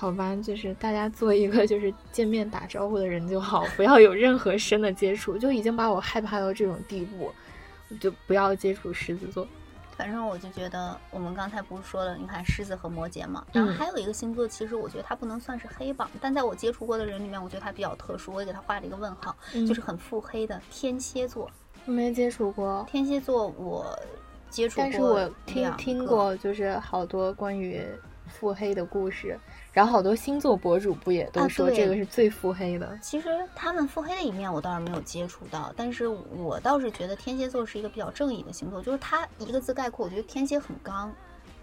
[0.00, 7.30] 好吧，就是大家做一个就是见面打招呼的人就好，不要有任何深的接触，就已经把我害怕到这种地步，
[7.90, 9.46] 我就不要接触狮子座。
[9.98, 21.50] 反正我就觉得，我们刚才不是说了，你看狮子和摩羯嘛，然后嗯还有一个星座，其实我觉得它不能算是黑榜，但在我接触过的人里面，我觉得它比较特殊，我也给它画了一个问号，嗯就是很腹黑的天蝎座。
[21.84, 23.84] 没接触过，天蝎座我
[24.48, 27.84] 接触过，但是我听听，过，就是好多关于
[28.30, 29.38] 腹黑的故事，
[29.72, 32.98] 然后好多星座博主不也都说这个是最腹黑的？
[33.02, 41.12] 其实他们腹黑的一面我倒是没有接触到，但是我倒是觉得天蝎座是一个比较正义的星座，就是它一个字概括，我觉得天蝎很刚。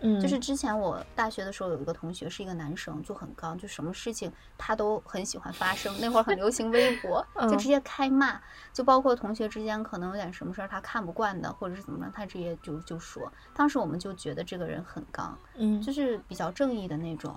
[0.01, 5.95] 嗯，就是之前我大学的时候有一个同学是一个男生，就很刚，就什么事情他都很喜欢发声。
[5.99, 8.39] 那会儿很流行微博， 就嗯直接开骂，
[8.71, 13.31] 就包括同学之间可能有点什么事儿他看不惯的，或者是怎么着，他直接就就说。
[13.53, 17.35] 当时我们就觉得这个人很刚，嗯，就是比较正义的那种。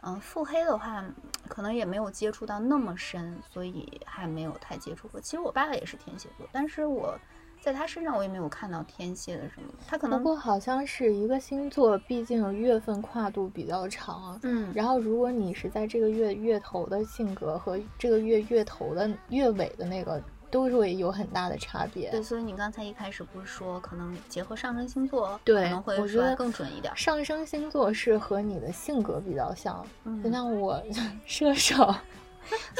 [0.00, 1.04] 嗯，腹黑的话，
[1.48, 5.20] 可能也没有接触到那么深，所以还没有太接触过。
[5.20, 7.18] 其实我爸爸也是天蝎座，但是我
[7.60, 9.68] 在他身上我也没有看到天蝎的什么。
[9.86, 14.38] 他可能不过好像是一个星座，毕竟月份跨度比较长。
[14.42, 22.10] 嗯，然后，如果你是在这个月月头的性格和这个月月头的月尾的那个，都是会有很大的差别。
[22.10, 26.96] 对，所以你刚才一开始不是说可能结合上升星座，对可能会我觉得更准一点儿。
[26.96, 30.82] 上升星座是和你的性格比较像，嗯就像我
[31.26, 31.94] 射手，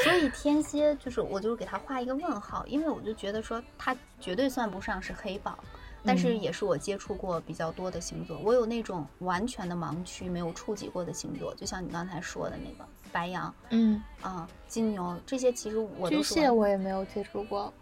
[0.02, 5.58] 所以天蝎就是我就是给他画一个问号，因为我就觉得说他绝对算不上是黑豹，
[6.04, 8.38] 但是嗯也是我接触过比较多的星座。
[8.38, 17.72] 我有那种完全的盲区没有触及过的星座，就像你刚才说的那个白羊嗯，啊、金牛这些，其实我巨蟹我也没有接触过。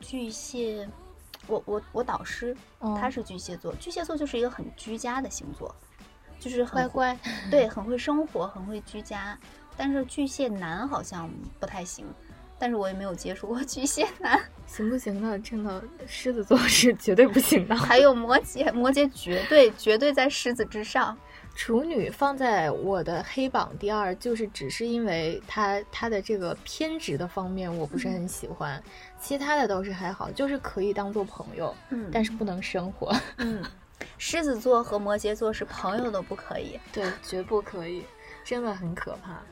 [0.00, 0.88] 巨蟹。
[1.46, 5.74] 我我我导师嗯他是巨蟹座，巨蟹座就是一个很居家的星座，
[6.38, 7.18] 就是很乖乖，
[7.50, 9.36] 对，很会生活，很会居家。
[9.76, 12.04] 但是巨蟹男好像不太行，
[12.58, 14.40] 但是我也没有接触过巨蟹男。
[14.66, 15.38] 行不行的？
[15.40, 17.74] 真的，狮子座是绝对不行的。
[17.74, 21.16] 还有摩羯，摩羯绝对绝对在狮子之上。
[21.52, 28.80] 处女放在我的黑榜第二，就是只是因为他他的这个偏执的方面我不是很喜欢，
[29.20, 33.12] 其他的倒是还好，就是可以当做朋友，嗯但是不能生活。
[33.38, 33.62] 嗯，
[34.16, 36.78] 狮子座和摩羯座是朋友都不可以。
[36.92, 38.04] 对，绝不可以，
[38.44, 39.42] 真的很可怕。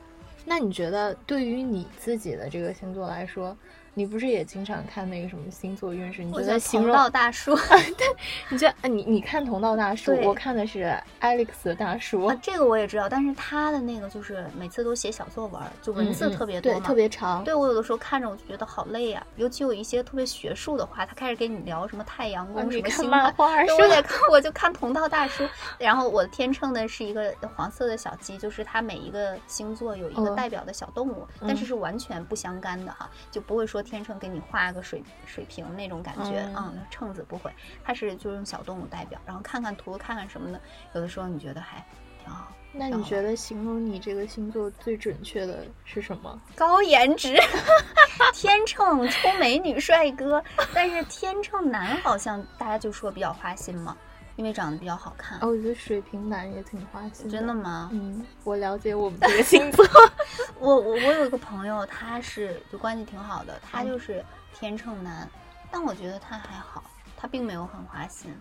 [0.49, 3.55] 那你觉得对于你自己的这个星座来说，
[3.93, 6.23] 你不是也经常看那个什么星座运势？
[6.23, 6.95] 你我觉得形同容？
[6.95, 7.55] 道大叔
[7.97, 8.07] 对
[8.49, 17.43] 你觉得啊你你看同道大叔，对我看的是 Alex 大叔，啊，这个我也知道，但是他的那个就是每次都写小作文，就文字特别多嘛，对，特别长。
[17.43, 23.87] 对我有的时候看着我就觉得好累呀、尤其有一些特别学术的话，他开始跟你聊什么太阳啊宫、什么星盘，漫画对是吧？
[23.87, 25.43] 我也看，我就看同道大叔。
[25.79, 37.51] 然后我天秤的是一个黄色的小鸡，就是它每一个星座有一个嗯代表的小动物，但是嗯是完全不相干的哈，就不会说天秤给你画个水水平那种感觉，嗯嗯，秤子不会，
[37.83, 40.61] 它是就用小动物代表，然后看看图，看看什么的，
[40.93, 41.83] 有的时候你觉得还
[42.23, 42.51] 挺好。
[42.71, 46.39] 那你觉得形容你这个星座最准确的是什么？
[46.55, 47.35] 高颜值，
[48.31, 53.97] 天秤出美女帅哥，但是天秤男好像大家就说比较花心嘛，
[54.39, 55.37] 因为长得比较好看。
[55.41, 57.29] 哦，我觉得水瓶男也挺花心。
[57.29, 57.89] 真的吗？
[57.91, 59.85] 嗯，我了解我们这个星座。
[60.57, 64.23] 我我我有一个朋友，他是就关系挺好的，他就是
[64.53, 65.29] 天秤男，
[65.69, 66.81] 但我觉得他还好，
[67.17, 68.33] 他并没有很花心。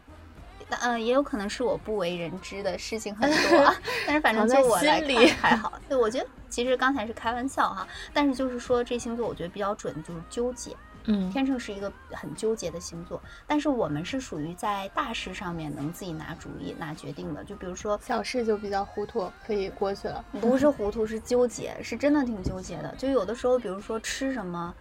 [0.69, 3.75] 呃，也有可能是我不为人知的事情很多，
[4.07, 5.73] 但是反正就我来看还好。
[5.89, 10.77] 对，我觉得其实刚才是开玩笑哈，但是就是说这星座我觉得比较准，就是纠结。
[11.11, 17.43] 嗯，天秤是一个很纠结的星座，但是我们是属于在大事上面能自己拿主意、拿决定的。
[17.43, 20.23] 就比如说小事就比较糊涂，可以过去了。
[20.39, 22.95] 不是糊涂，是纠结，是真的挺纠结的。
[22.97, 24.75] 就有的时候，比如说吃什么，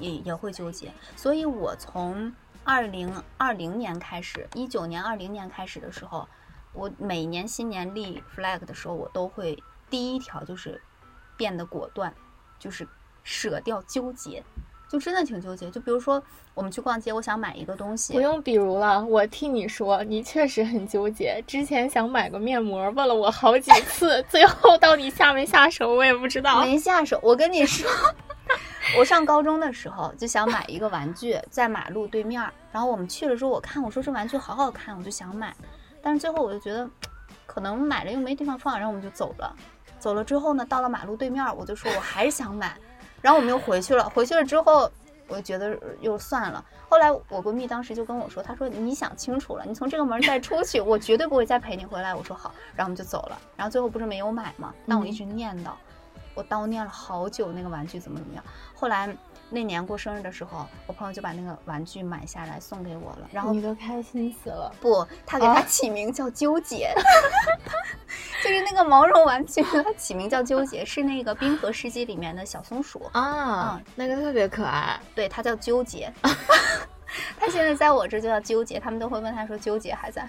[0.00, 0.92] 也也会纠结。
[1.14, 6.28] 所以我从二零二零年开始，一九年、二零年开始的时候，
[6.72, 10.82] 我每年新年立 flag 的时候，我都会第一条就是
[11.36, 12.12] 变得果断，
[12.58, 12.88] 就是
[13.22, 14.42] 舍掉纠结，
[14.88, 15.70] 就真的挺纠结。
[15.70, 16.22] 就比如说
[16.54, 21.42] 我们去逛街，我想买一个东西，不用比如了，我替你说，你确实很纠结。
[21.46, 26.60] 之前想买个面膜，问了我好几次，最后到底下没下手，我也不知道。
[26.60, 27.90] 没下手，我跟你说。
[28.98, 32.40] 我上高中的时候就想买一个玩具，在马路对面。
[32.70, 35.54] 然后我们去了之后，我看我说这玩具好好看，我就想买。
[36.02, 36.88] 但是最后我就觉得，
[37.46, 39.56] 可能买了又没地方放，然后我们就走了。
[39.98, 42.76] 走了之后呢，到了马路对面，我就说我还是想买。
[43.24, 44.06] 然后我们又回去了。
[44.10, 44.90] 回去了之后，
[45.28, 46.62] 我觉得又算了。
[46.90, 52.14] 后来我闺蜜当时就跟我说，她说你想清楚了，你从这个门再出去， 我绝对不会再陪你回来。
[52.14, 53.38] 我说好，然后我们就走了。
[53.56, 54.74] 然后最后不是没有买吗？
[54.86, 55.70] 但我一直念叨。
[56.34, 58.44] 我叨念了好久，那个玩具怎么怎么样？
[58.74, 59.16] 后来
[59.50, 63.28] 那年过生日的时候，我朋友就把那个玩具买下来送给我了。
[63.32, 64.74] 然后你都开心死了。
[64.80, 66.92] 不，他给他起名叫纠结，
[68.42, 74.98] 就是那个毛绒玩具，他起名叫纠结， 是那个《冰河世纪》里面的小松鼠啊，那个特别可爱。
[75.14, 76.12] 对，它叫纠结。
[77.38, 80.28] 他现在在我这就叫纠结，他们都会问他说纠结还在。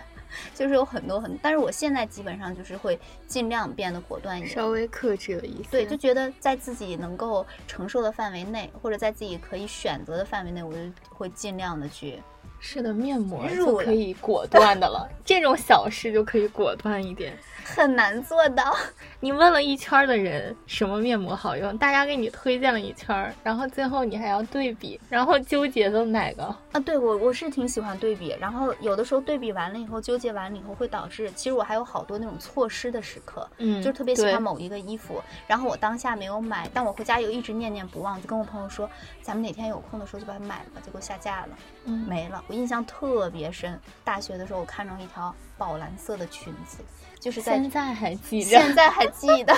[0.53, 5.69] 就是有很多很，但是我现在基本上就是会尽量变得果断一点，稍微克制了一些。
[5.71, 12.21] 对，就觉得在自己能够承受的范围内，或者在自己可以选择的范围内，我就会尽量的去。
[12.59, 17.37] 是的，面膜就可以果断的了，这种小事就可以果断一点。
[17.65, 18.75] 很难做到。
[19.19, 26.79] 你问了一圈的人什么面膜好用，大家给你推荐了一圈，然后最后你还要对比，然后纠结的哪个啊？
[26.85, 38.87] 对我我是挺喜欢对比，然后有的时候对比完了以后，纠结完了以后会导致，其实我还有好多那种错失的时刻，嗯，就特别喜欢某一个衣服，然后我当下没有买，但我回家又一直念念不忘，就跟我朋友说，
[39.23, 42.43] 咱们哪天有空的时候就把它买了吧，结果下架了，嗯，没了。
[42.47, 46.77] 我印象特别深，大学的时候我看中一条宝蓝色的裙子。
[47.19, 49.55] 就是在现在还记得，现在还记得，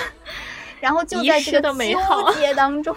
[0.80, 2.94] 然后就在这个纠结当中，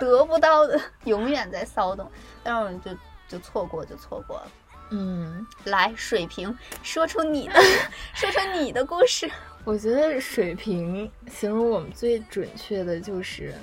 [0.00, 2.10] 得不到的永远在骚动，
[2.42, 2.90] 但是我们就
[3.28, 4.48] 就错过，就错过了。
[4.90, 7.54] 嗯，来，水瓶，说出你的，
[8.12, 9.30] 说出你的故事。
[9.64, 13.54] 我觉得水瓶形容我们最准确的就是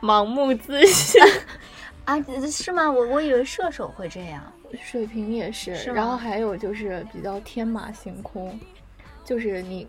[0.00, 1.22] 盲目自信
[2.04, 2.16] 啊？
[2.50, 2.90] 是吗？
[2.90, 4.42] 我我以为射手会这样，
[4.82, 5.72] 水瓶也是。
[5.92, 8.58] 然后还有就是比较天马行空。
[9.26, 9.86] 就是你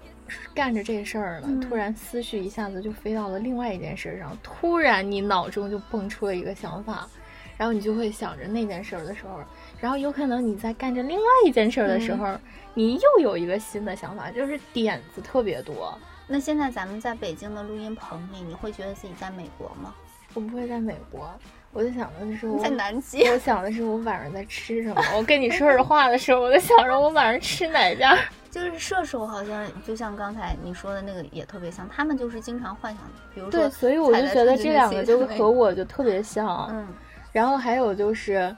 [0.53, 7.07] 干着这事儿呢，突然思绪一下子就飞到了另外一件事上，突然你脑中就蹦出了一个想法，
[7.55, 9.39] 然后你就会想着那件事儿的时候，
[9.79, 12.35] 然后有可能你在干着另外一件事儿的时候，
[12.73, 15.95] 你又有一个新的想法，就是点子特别多。
[16.27, 19.93] 那现在咱们在北京的录音棚里，你会觉得自己在美国吗？
[20.33, 21.31] 我不会在美国，
[21.77, 23.23] 我就想的是我在南极。
[23.29, 24.99] 我想的是我晚上在吃什么。
[25.15, 28.17] 我跟你说着话的时候，我就想着我晚上吃哪家。
[28.49, 36.67] 就是射手，好像就像刚才你说的那个也特别像，他们就是经常幻想，比如说，对，所以我就觉得这两个就和我就特别像。
[36.71, 36.87] 嗯，
[37.31, 38.55] 然后还有就是，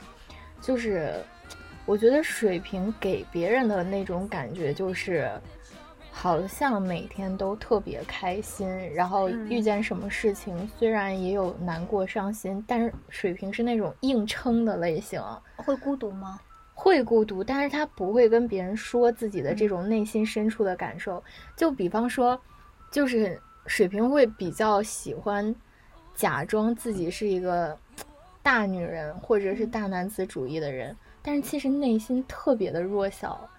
[0.62, 1.14] 就是
[1.86, 5.30] 我觉得水瓶给别人的那种感觉就是，
[6.12, 15.22] 好像每天都特别开心，然后遇见什么事情虽然也有难过伤心，但是水瓶是那种硬撑的类型。
[15.56, 16.40] 会孤独吗？
[16.74, 21.24] 会孤独，但是他不会跟别人说自己的这种内心深处的感受。
[21.56, 22.40] 就比方说，
[22.92, 25.54] 就是水瓶会比较喜欢
[26.16, 27.78] 假装自己是一个
[28.42, 33.50] 大女人或者是大男子主义的人，但是其实内心特别的弱小，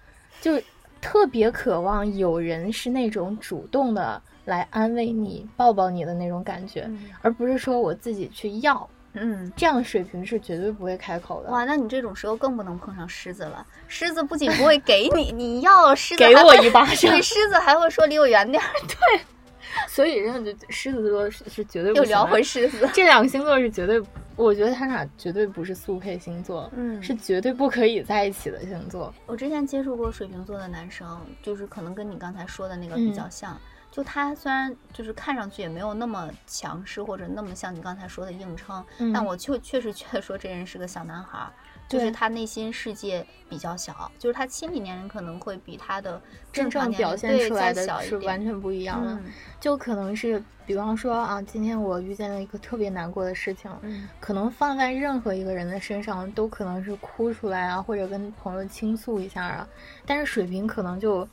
[0.41, 0.61] 就
[1.01, 6.91] 特别渴望有人是那种主动的来安慰你、抱抱你的那种感觉，
[7.23, 8.89] 而不是说我自己去要。
[9.15, 9.51] 嗯。
[9.57, 11.51] 这样的水平是绝对不会开口的。
[11.51, 13.67] 哇，那你这种时候更不能碰上狮子了。
[13.89, 18.69] 狮子不仅不会给你，你要狮子给我一巴掌 对，狮子还会说离我远点儿，
[19.89, 22.89] 所以这样就狮子座是是绝对不又聊回狮子。
[22.93, 24.03] 这两个星座是绝对，
[24.37, 29.12] 我觉得他俩绝对不是速配星座，嗯是绝对不可以在一起的星座。
[29.27, 33.59] 我之前接触过水瓶座的男生，就是可能跟你刚才说的那个比较像。
[33.93, 41.51] 就他虽然就是看上去也没有那么强势，或者那么像你刚才说的硬撑，嗯但我就确实觉得说这人是个小男孩儿，
[41.91, 46.22] 就是他内心世界比较小，就是他心理年龄可能会比他的
[46.53, 49.24] 真正正常表现出来的小是完全不一样的，嗯
[49.59, 59.68] 就可能是，比方说啊，今天我遇见了一个特别难过的事情，嗯可能放在任何一个人的身上都可能是哭出来啊，或者跟朋友倾诉一下啊，
[60.07, 61.28] 但是水平可能就。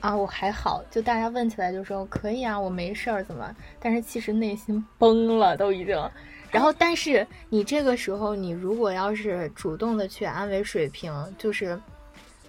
[0.00, 3.54] 啊，我还好，就大家问起来就说可以啊，我没事儿，怎么？
[3.78, 5.96] 但是其实内心崩了，都已经。
[6.52, 11.80] 然后，但是你这个时候，你如果要是主动的去安慰水瓶，就是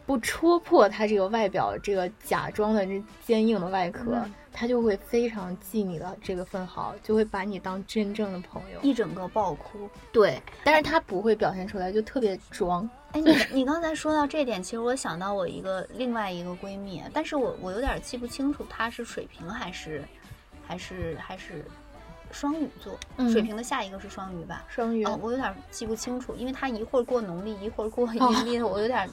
[0.05, 8.79] 不戳破他这个外表这个假装的这坚硬的外壳，嗯他就会非常记你的这个分毫，就会把你当真正的朋友。
[8.83, 9.89] 一整个爆哭。
[10.11, 12.87] 对，但是他不会表现出来，就特别装。
[13.13, 20.03] 哎，你你刚才说到这点，其实我想到我一个另外一个闺蜜，但是我我有点记不清楚她是水瓶还是
[20.67, 21.65] 还是还是
[22.33, 22.97] 双鱼座。
[23.17, 24.65] 嗯水瓶的下一个是双鱼吧？
[24.67, 29.07] 双鱼，嗯，我有点记不清楚，因为他一会儿过农历，一会儿过 阴历的，我有点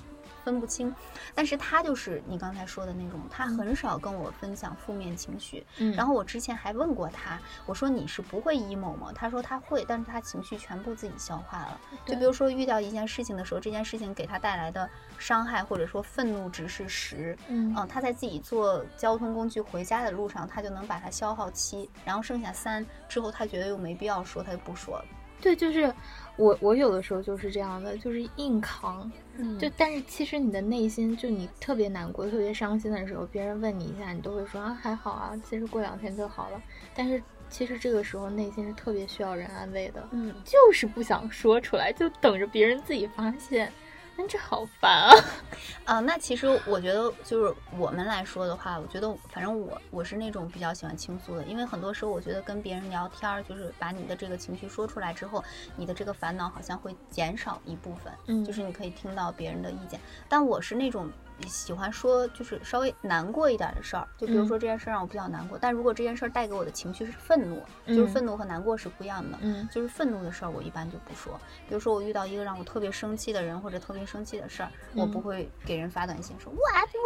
[0.45, 0.95] 分不清。
[1.34, 5.66] 但是他就是你刚才说的那种，他很少跟我分享负面情绪。
[5.78, 9.12] 嗯，然后我之前还问过他，我说你是不会 emo 吗？
[9.14, 11.80] 他说他会，但是他情绪全部自己消化了。
[12.05, 14.88] 就比如说遇到一件事情的时候，这件事情给他带来的
[15.18, 25.05] 伤害或者说愤怒值是十，嗯嗯，她在自己坐交通工具回家的路上，他就能把它消耗七，然后剩下三之后，他觉得又没必要说，他就不说了。
[25.41, 25.93] 对，就是
[26.37, 29.11] 我，我有的时候就是这样的，就是硬扛。
[29.37, 36.62] 嗯就但是其实你的内心，就你特别难过、特别伤心的时候，别人问你一下，你都会说啊还好啊，其实过两天就好了。
[36.95, 43.72] 但是其实这个时候内心是特别需要人安慰的，嗯，就是不想说出来，就等着别人自己发现。
[44.21, 45.14] 那这好烦啊！
[45.85, 55.43] 啊，那其实我觉得就是我们来说的话，我觉得反正我我是那种比较喜欢倾诉的，因为很多时候我觉得跟别人聊天儿，就是把你的这个情绪说出来之后，
[55.77, 59.99] 你的这个烦恼好像会减少一部分，嗯就是你可以听到别人的意见。
[60.29, 61.11] 但我是那种
[61.49, 69.38] 喜欢说就是稍微难过一点的事儿，就比如嗯说这件事儿让我比较难过，但如果这件事儿带给我的情绪是愤怒，就是嗯愤怒和难过是不一样的。
[69.41, 71.38] 嗯就是愤怒的事儿，我一般就不说。
[71.68, 76.59] 比如说，我遇到一个让我特别生气的人，或者特别生气的事儿，我不嗯会给人发短信说“哇，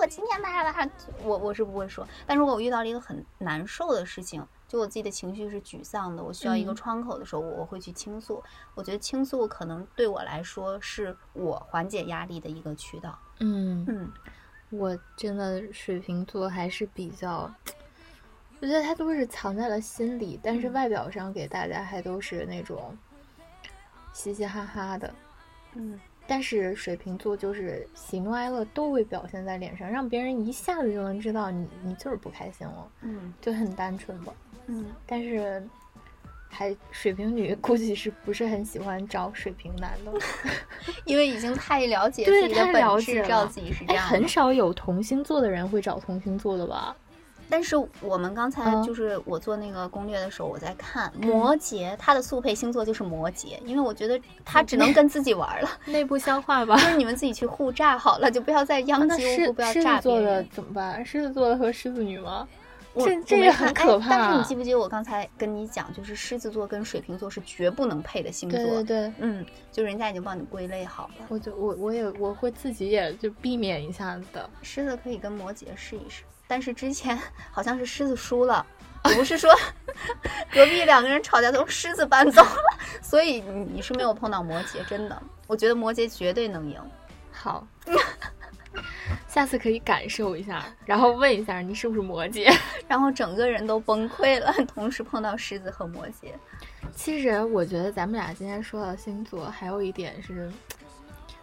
[0.03, 0.91] 我今天叭叭叭”，
[1.23, 2.07] 我我是不会说。
[2.27, 8.43] 但如果我遇到了一个很难受的事情，就我自己的情绪是沮丧的，我需要一个嗯窗口的时候，我我会去倾诉。
[8.75, 13.19] 我觉得倾诉可能对我来说是我缓解压力的一个渠道。
[13.41, 14.13] 嗯，嗯。
[14.71, 17.53] 我真的水瓶座还是比较，
[18.61, 20.73] 我觉得他都是藏在了心里，但是嗯。
[20.73, 22.97] 外表上给大家还都是那种
[24.13, 25.15] 嘻嘻哈哈的。
[25.75, 26.01] 嗯。
[26.27, 33.33] 但是水瓶座就是喜怒哀乐都会表现在脸上，让别人一下子就能知道你你就是不开心了，嗯。
[33.41, 34.33] 就很单纯吧。
[34.67, 35.63] 嗯，但是
[36.55, 40.13] 还水瓶女估计是不是很喜欢找水瓶男的？
[41.05, 44.11] 因为已经太了解自己的本质，了知道自己是这哎，样的。
[44.11, 46.95] 很少有同星座的人会找同星座的吧？
[47.51, 56.75] 但是我们刚才嗯就是我做那个攻略的时候，我在看摩羯，他的速配星座就是摩羯，因为我觉得他只能跟自己玩了， 内部消化吧。
[56.81, 60.49] 就是你们自己去互炸好了，就不要再殃及无辜，不要炸别子座的人。
[60.51, 61.05] 怎么办？
[61.05, 62.49] 狮子座的和狮子女吗？
[62.95, 64.09] 我这这也很可怕。
[64.11, 68.59] 但是你记不记得我刚才跟你讲，就是狮子座跟水瓶座是绝不能配的星座。
[68.59, 71.27] 对对对，嗯，就人家已经帮你归类好了。
[71.29, 74.49] 我就我我也我会自己也就避免一下的。
[74.63, 77.19] 狮子可以跟摩羯试一试，但是之前
[77.53, 78.65] 好像是狮子输了。
[79.03, 79.51] 不是说
[80.51, 86.81] 隔壁两个人吵架都狮子搬走了，所以你你是没有碰到摩羯，真的，我觉得摩羯绝对能赢。
[87.31, 87.67] 好，
[89.29, 92.53] 下次可以感受一下，然后问一下你是不是摩羯。
[92.89, 96.33] 然后整个人都崩溃了， 同时碰到狮子和摩羯。
[96.95, 100.51] 其实我觉得咱们俩今天说到星座，还有一点是，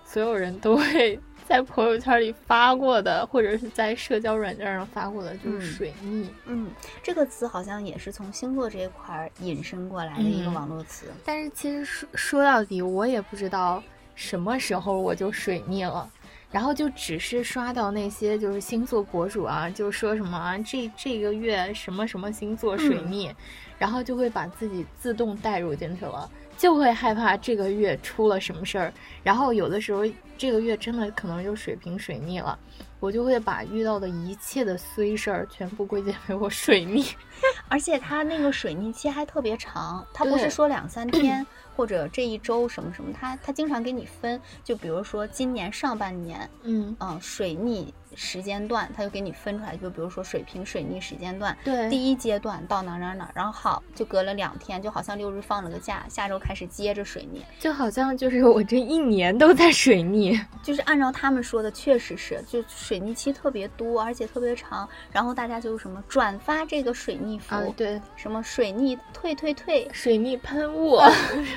[0.06, 6.30] 所有人都会在朋友圈里发过的，或者是在社交软件上发过的，就是嗯水逆。
[6.46, 6.70] 嗯，
[7.04, 11.08] 这个词好像也是从星座这一块儿引申过来的一个嗯网络词。
[11.26, 13.84] 但是其实说说到底，我也不知道
[14.16, 16.10] 什么时候我就水逆了。
[16.52, 23.34] 然后就只是刷到那些就是星座博主啊，就说什么啊这这个月什么什么星座水逆，
[23.78, 28.94] 然后就会把自己自动带入进去了，就会害怕这个月出了什么事儿，
[29.24, 30.04] 然后有的时候
[30.38, 32.58] 这个月真的可能就水瓶水逆了，
[33.00, 37.06] 我就会把遇到的一切的衰事儿全部归结为我水逆。
[37.70, 41.46] 而且他那个水逆期还特别长，他不是说两三天
[41.76, 60.40] 或者这一周什么什么，他他经常给你分，就比如说今年上半年，嗯，嗯、水逆时间段，它就给你分出来，就比如说水瓶水逆时间段，对，第一阶段到哪哪哪，然后好就隔了两天，就好像六日放了个假，下周开始接着水逆，就好像就是我这一年都在水逆。
[60.62, 71.00] 就是按照他们说的，确实是，就水逆期特别多，而且特别长，然后大家就什么转发这个水逆符，啊，对，什么水逆退退退，水逆喷雾，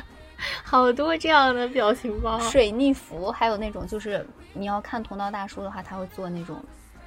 [0.65, 2.39] 好多这样的表情包。
[2.39, 6.57] 水逆符，还有那种就是你要看同道大叔的话，他会做那种，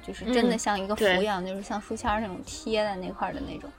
[0.02, 3.70] 就是真的嗯像一个符对一样，就是像书签儿那种贴在那块儿的那种，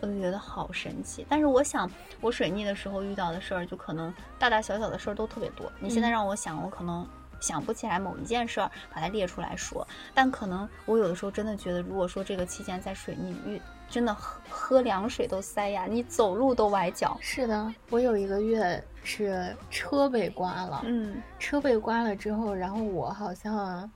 [0.00, 1.24] 我就觉得好神奇。
[1.28, 1.88] 但是我想，
[2.20, 5.70] 我水逆的时候遇到的事儿，就可能大大小小的事儿都特别多。
[5.78, 7.06] 你现在嗯让我想，我可能。
[7.42, 13.58] 想不起来某一件事儿，把它列出来说，但可能我有的时候真的觉得，如果说这个期间在水逆遇，
[13.90, 17.18] 真的喝喝凉水都塞牙，你走路都崴脚。
[17.20, 21.20] 是的，我有一个月是车被刮了，嗯。
[21.38, 23.90] 车被刮了之后，然后我好像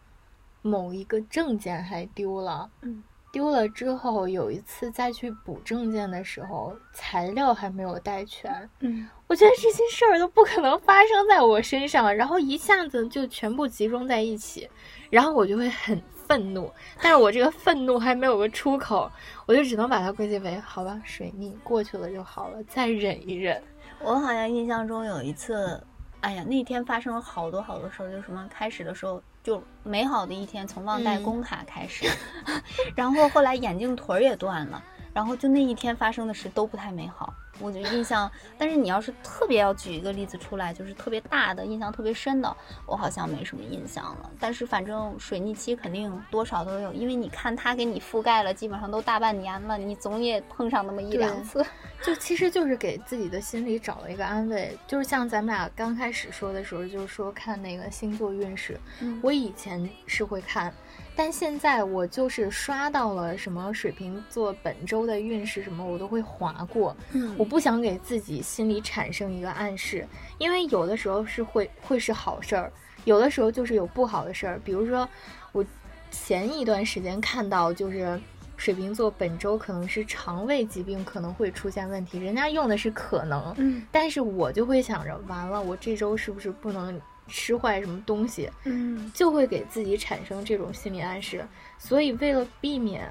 [0.62, 9.08] 某一个证件还丢了，嗯，丢了之后有一次再去补证件的时候，材料还没有带全，嗯。
[9.26, 14.68] 我觉得这些事儿都不可能发生在我身上，然后一下子就全部集中在一起，
[15.08, 16.70] 然后我就会很愤怒，
[17.00, 19.10] 但是我这个愤怒还没有个出口，
[19.46, 23.62] 我就只能把它归结为好吧，水逆过去了就好了，再忍一忍。
[24.00, 25.82] 我好像印象中有一次，
[26.20, 32.06] 哎呀，那天发生了好多好多事儿，就什么开始的时候就美好的一天，从忘带嗯工卡开始，
[32.96, 37.32] 然后后来眼镜腿儿也断了，然后就那一天发生的事都不太美好。
[37.58, 44.30] 我就印象，但是你要是特别要举一个例子出来，就是特别大的、印象特别深的，我好像没什么印象了。
[44.40, 51.64] 但是反正水逆期肯定多少都有，因为你看它给你覆盖了，基本上都大半年了，你总也碰上那么一两次。
[52.02, 60.74] 就其实就是给自己的心里找了一个安慰，就是像咱们俩刚开始说的时候，就是说看那个星座运势，嗯我以前是会看，
[61.16, 66.96] 但现在我就是刷到了什么水瓶座本周的运势什么，我都会划过。
[67.12, 70.06] 嗯我不想给自己心里产生一个暗示，
[70.38, 72.72] 因为有的时候是会会是好事儿，
[73.04, 74.60] 有的时候就是有不好的事儿。
[74.64, 75.08] 比如说，
[75.52, 75.64] 我
[76.10, 78.20] 前一段时间看到就是
[78.56, 88.50] 水瓶座本周可能是肠胃疾病可能会出现问题，人家用的是可能，嗯但是我就会想着，完了，我这周是不是不能吃坏什么东西？
[88.64, 91.44] 嗯就会给自己产生这种心理暗示。
[91.78, 93.06] 所以为了避免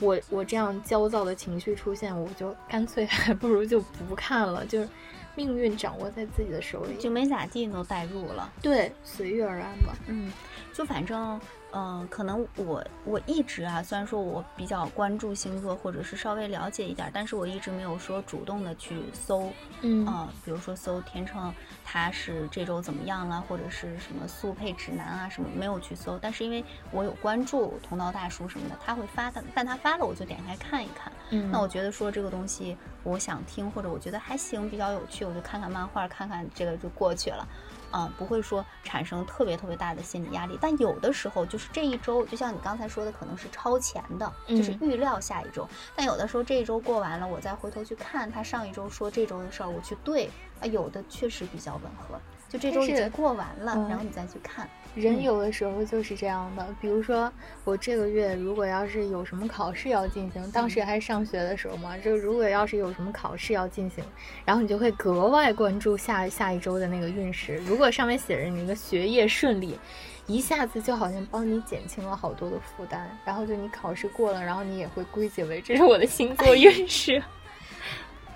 [0.00, 4.88] 我我这样焦躁的情绪出现，我就干脆还不如就不看了，就是
[5.34, 8.52] 命运掌握在自己的手里，就没咋地都带入了。
[8.60, 9.94] 对随遇而安吧。
[10.06, 10.32] 嗯，
[10.72, 11.40] 就反正，
[11.72, 19.52] 嗯、可能我我一直啊，虽然说我比较关注星座，或者是稍微了解一点儿，但是我一直没有说主动的去搜，
[19.82, 21.52] 嗯啊、比如说搜天秤，
[21.84, 26.18] 他是这周怎么样了，或者是什么速配指南啊什么，没有去搜。
[26.18, 31.12] 但是因为我有关注同道大叔什么的，他会发的，但他发了我就点开看一看。
[31.30, 37.46] 嗯，那我觉得说这个东西我想听，或者我觉得还行，比较有趣，我就看看漫画，看看这个就过去了。
[37.90, 45.66] 啊、不会说产生特别特别大的心理压力，但有的时候就是这一周，就像你刚才说的，可能是超前的，就是嗯预料下一周。
[45.96, 50.30] 但有的时候这一周过完了，我再回头去看他上一周说这周的事儿，我去对
[50.60, 52.20] 啊，有的确实比较吻合。
[52.48, 57.30] 就这周已经过完了，嗯然后你再去看，人嗯有的时候就是这样的，比如说
[57.64, 64.02] 我这个月如果要是有什么考试要进行，当时还上学的时候嘛，就如果要是有什么考试要进行，
[64.44, 67.56] 然后你就会格外关注下下一周的那个运势。
[67.66, 69.78] 如果上面写着你的学业顺利，
[70.26, 77.22] 一下子就好像帮你减轻了好多的负担，然后就你考试过了，然后你也会归结为这是我的星座 运势。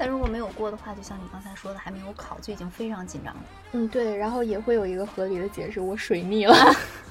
[0.02, 3.40] 但如果没有过的话，就像你刚才说的，还没有考就已经非常紧张了。
[3.70, 6.52] 嗯，对，然后也会有一个合理的解释，我水逆了。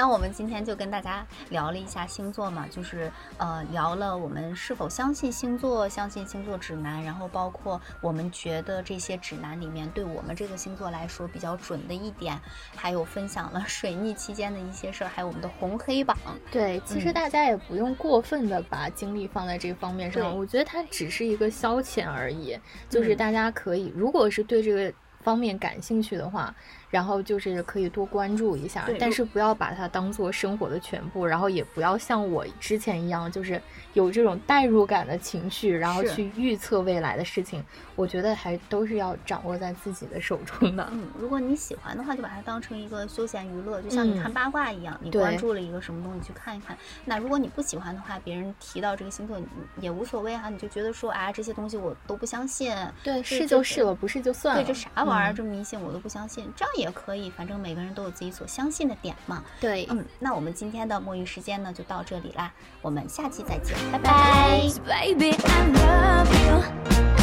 [0.00, 12.40] 那我们今天就跟大家聊了一下星座嘛，就是呃聊了我们是否相信星座，相信星座指南，然后包括我们觉得这些指南里面对我们这个星座来说比较准的一点，
[12.74, 16.16] 还有分享了 水逆期间的一些事儿，还有我们的红黑榜。
[16.50, 22.58] 对，其实嗯大家也不用过分的把精力放在这方面上，对我觉得它只是一个消遣而已。
[22.88, 24.90] 就是嗯大家可以，如果是对这个
[25.22, 26.54] 方面感兴趣的话，
[26.90, 33.60] 然后就是可以多关注一下对，但是不要把它当做生活的全部，然后也不要像我之前一样，就是
[33.94, 37.64] 有这种代入感的情绪，然后去预测未来的事情。
[37.96, 40.88] 我觉得还都是要掌握在自己的手中的。
[40.90, 46.76] 嗯，如果你喜欢的话，就把它当成一个休闲娱乐，就像你嗯看八卦一样，你关注了一个什么东西去看一看。
[47.04, 49.46] 那如果你不喜欢的话，别人提到这个星座你
[49.80, 52.74] 也无所谓啊，你就觉得说啊这些东西我都不相信，
[53.04, 54.62] 对，是就是了，不是就算了。
[54.62, 59.44] 对这啥玩意儿嗯这么迷信我都不相信，这样也可以，反正每个人都有自己所相信的点嘛。
[59.60, 62.52] 对，嗯，那我们今天的摸鱼时间呢就到这里啦，
[62.82, 64.62] 我们下期再见，拜拜。
[64.86, 67.19] Baby, I love you.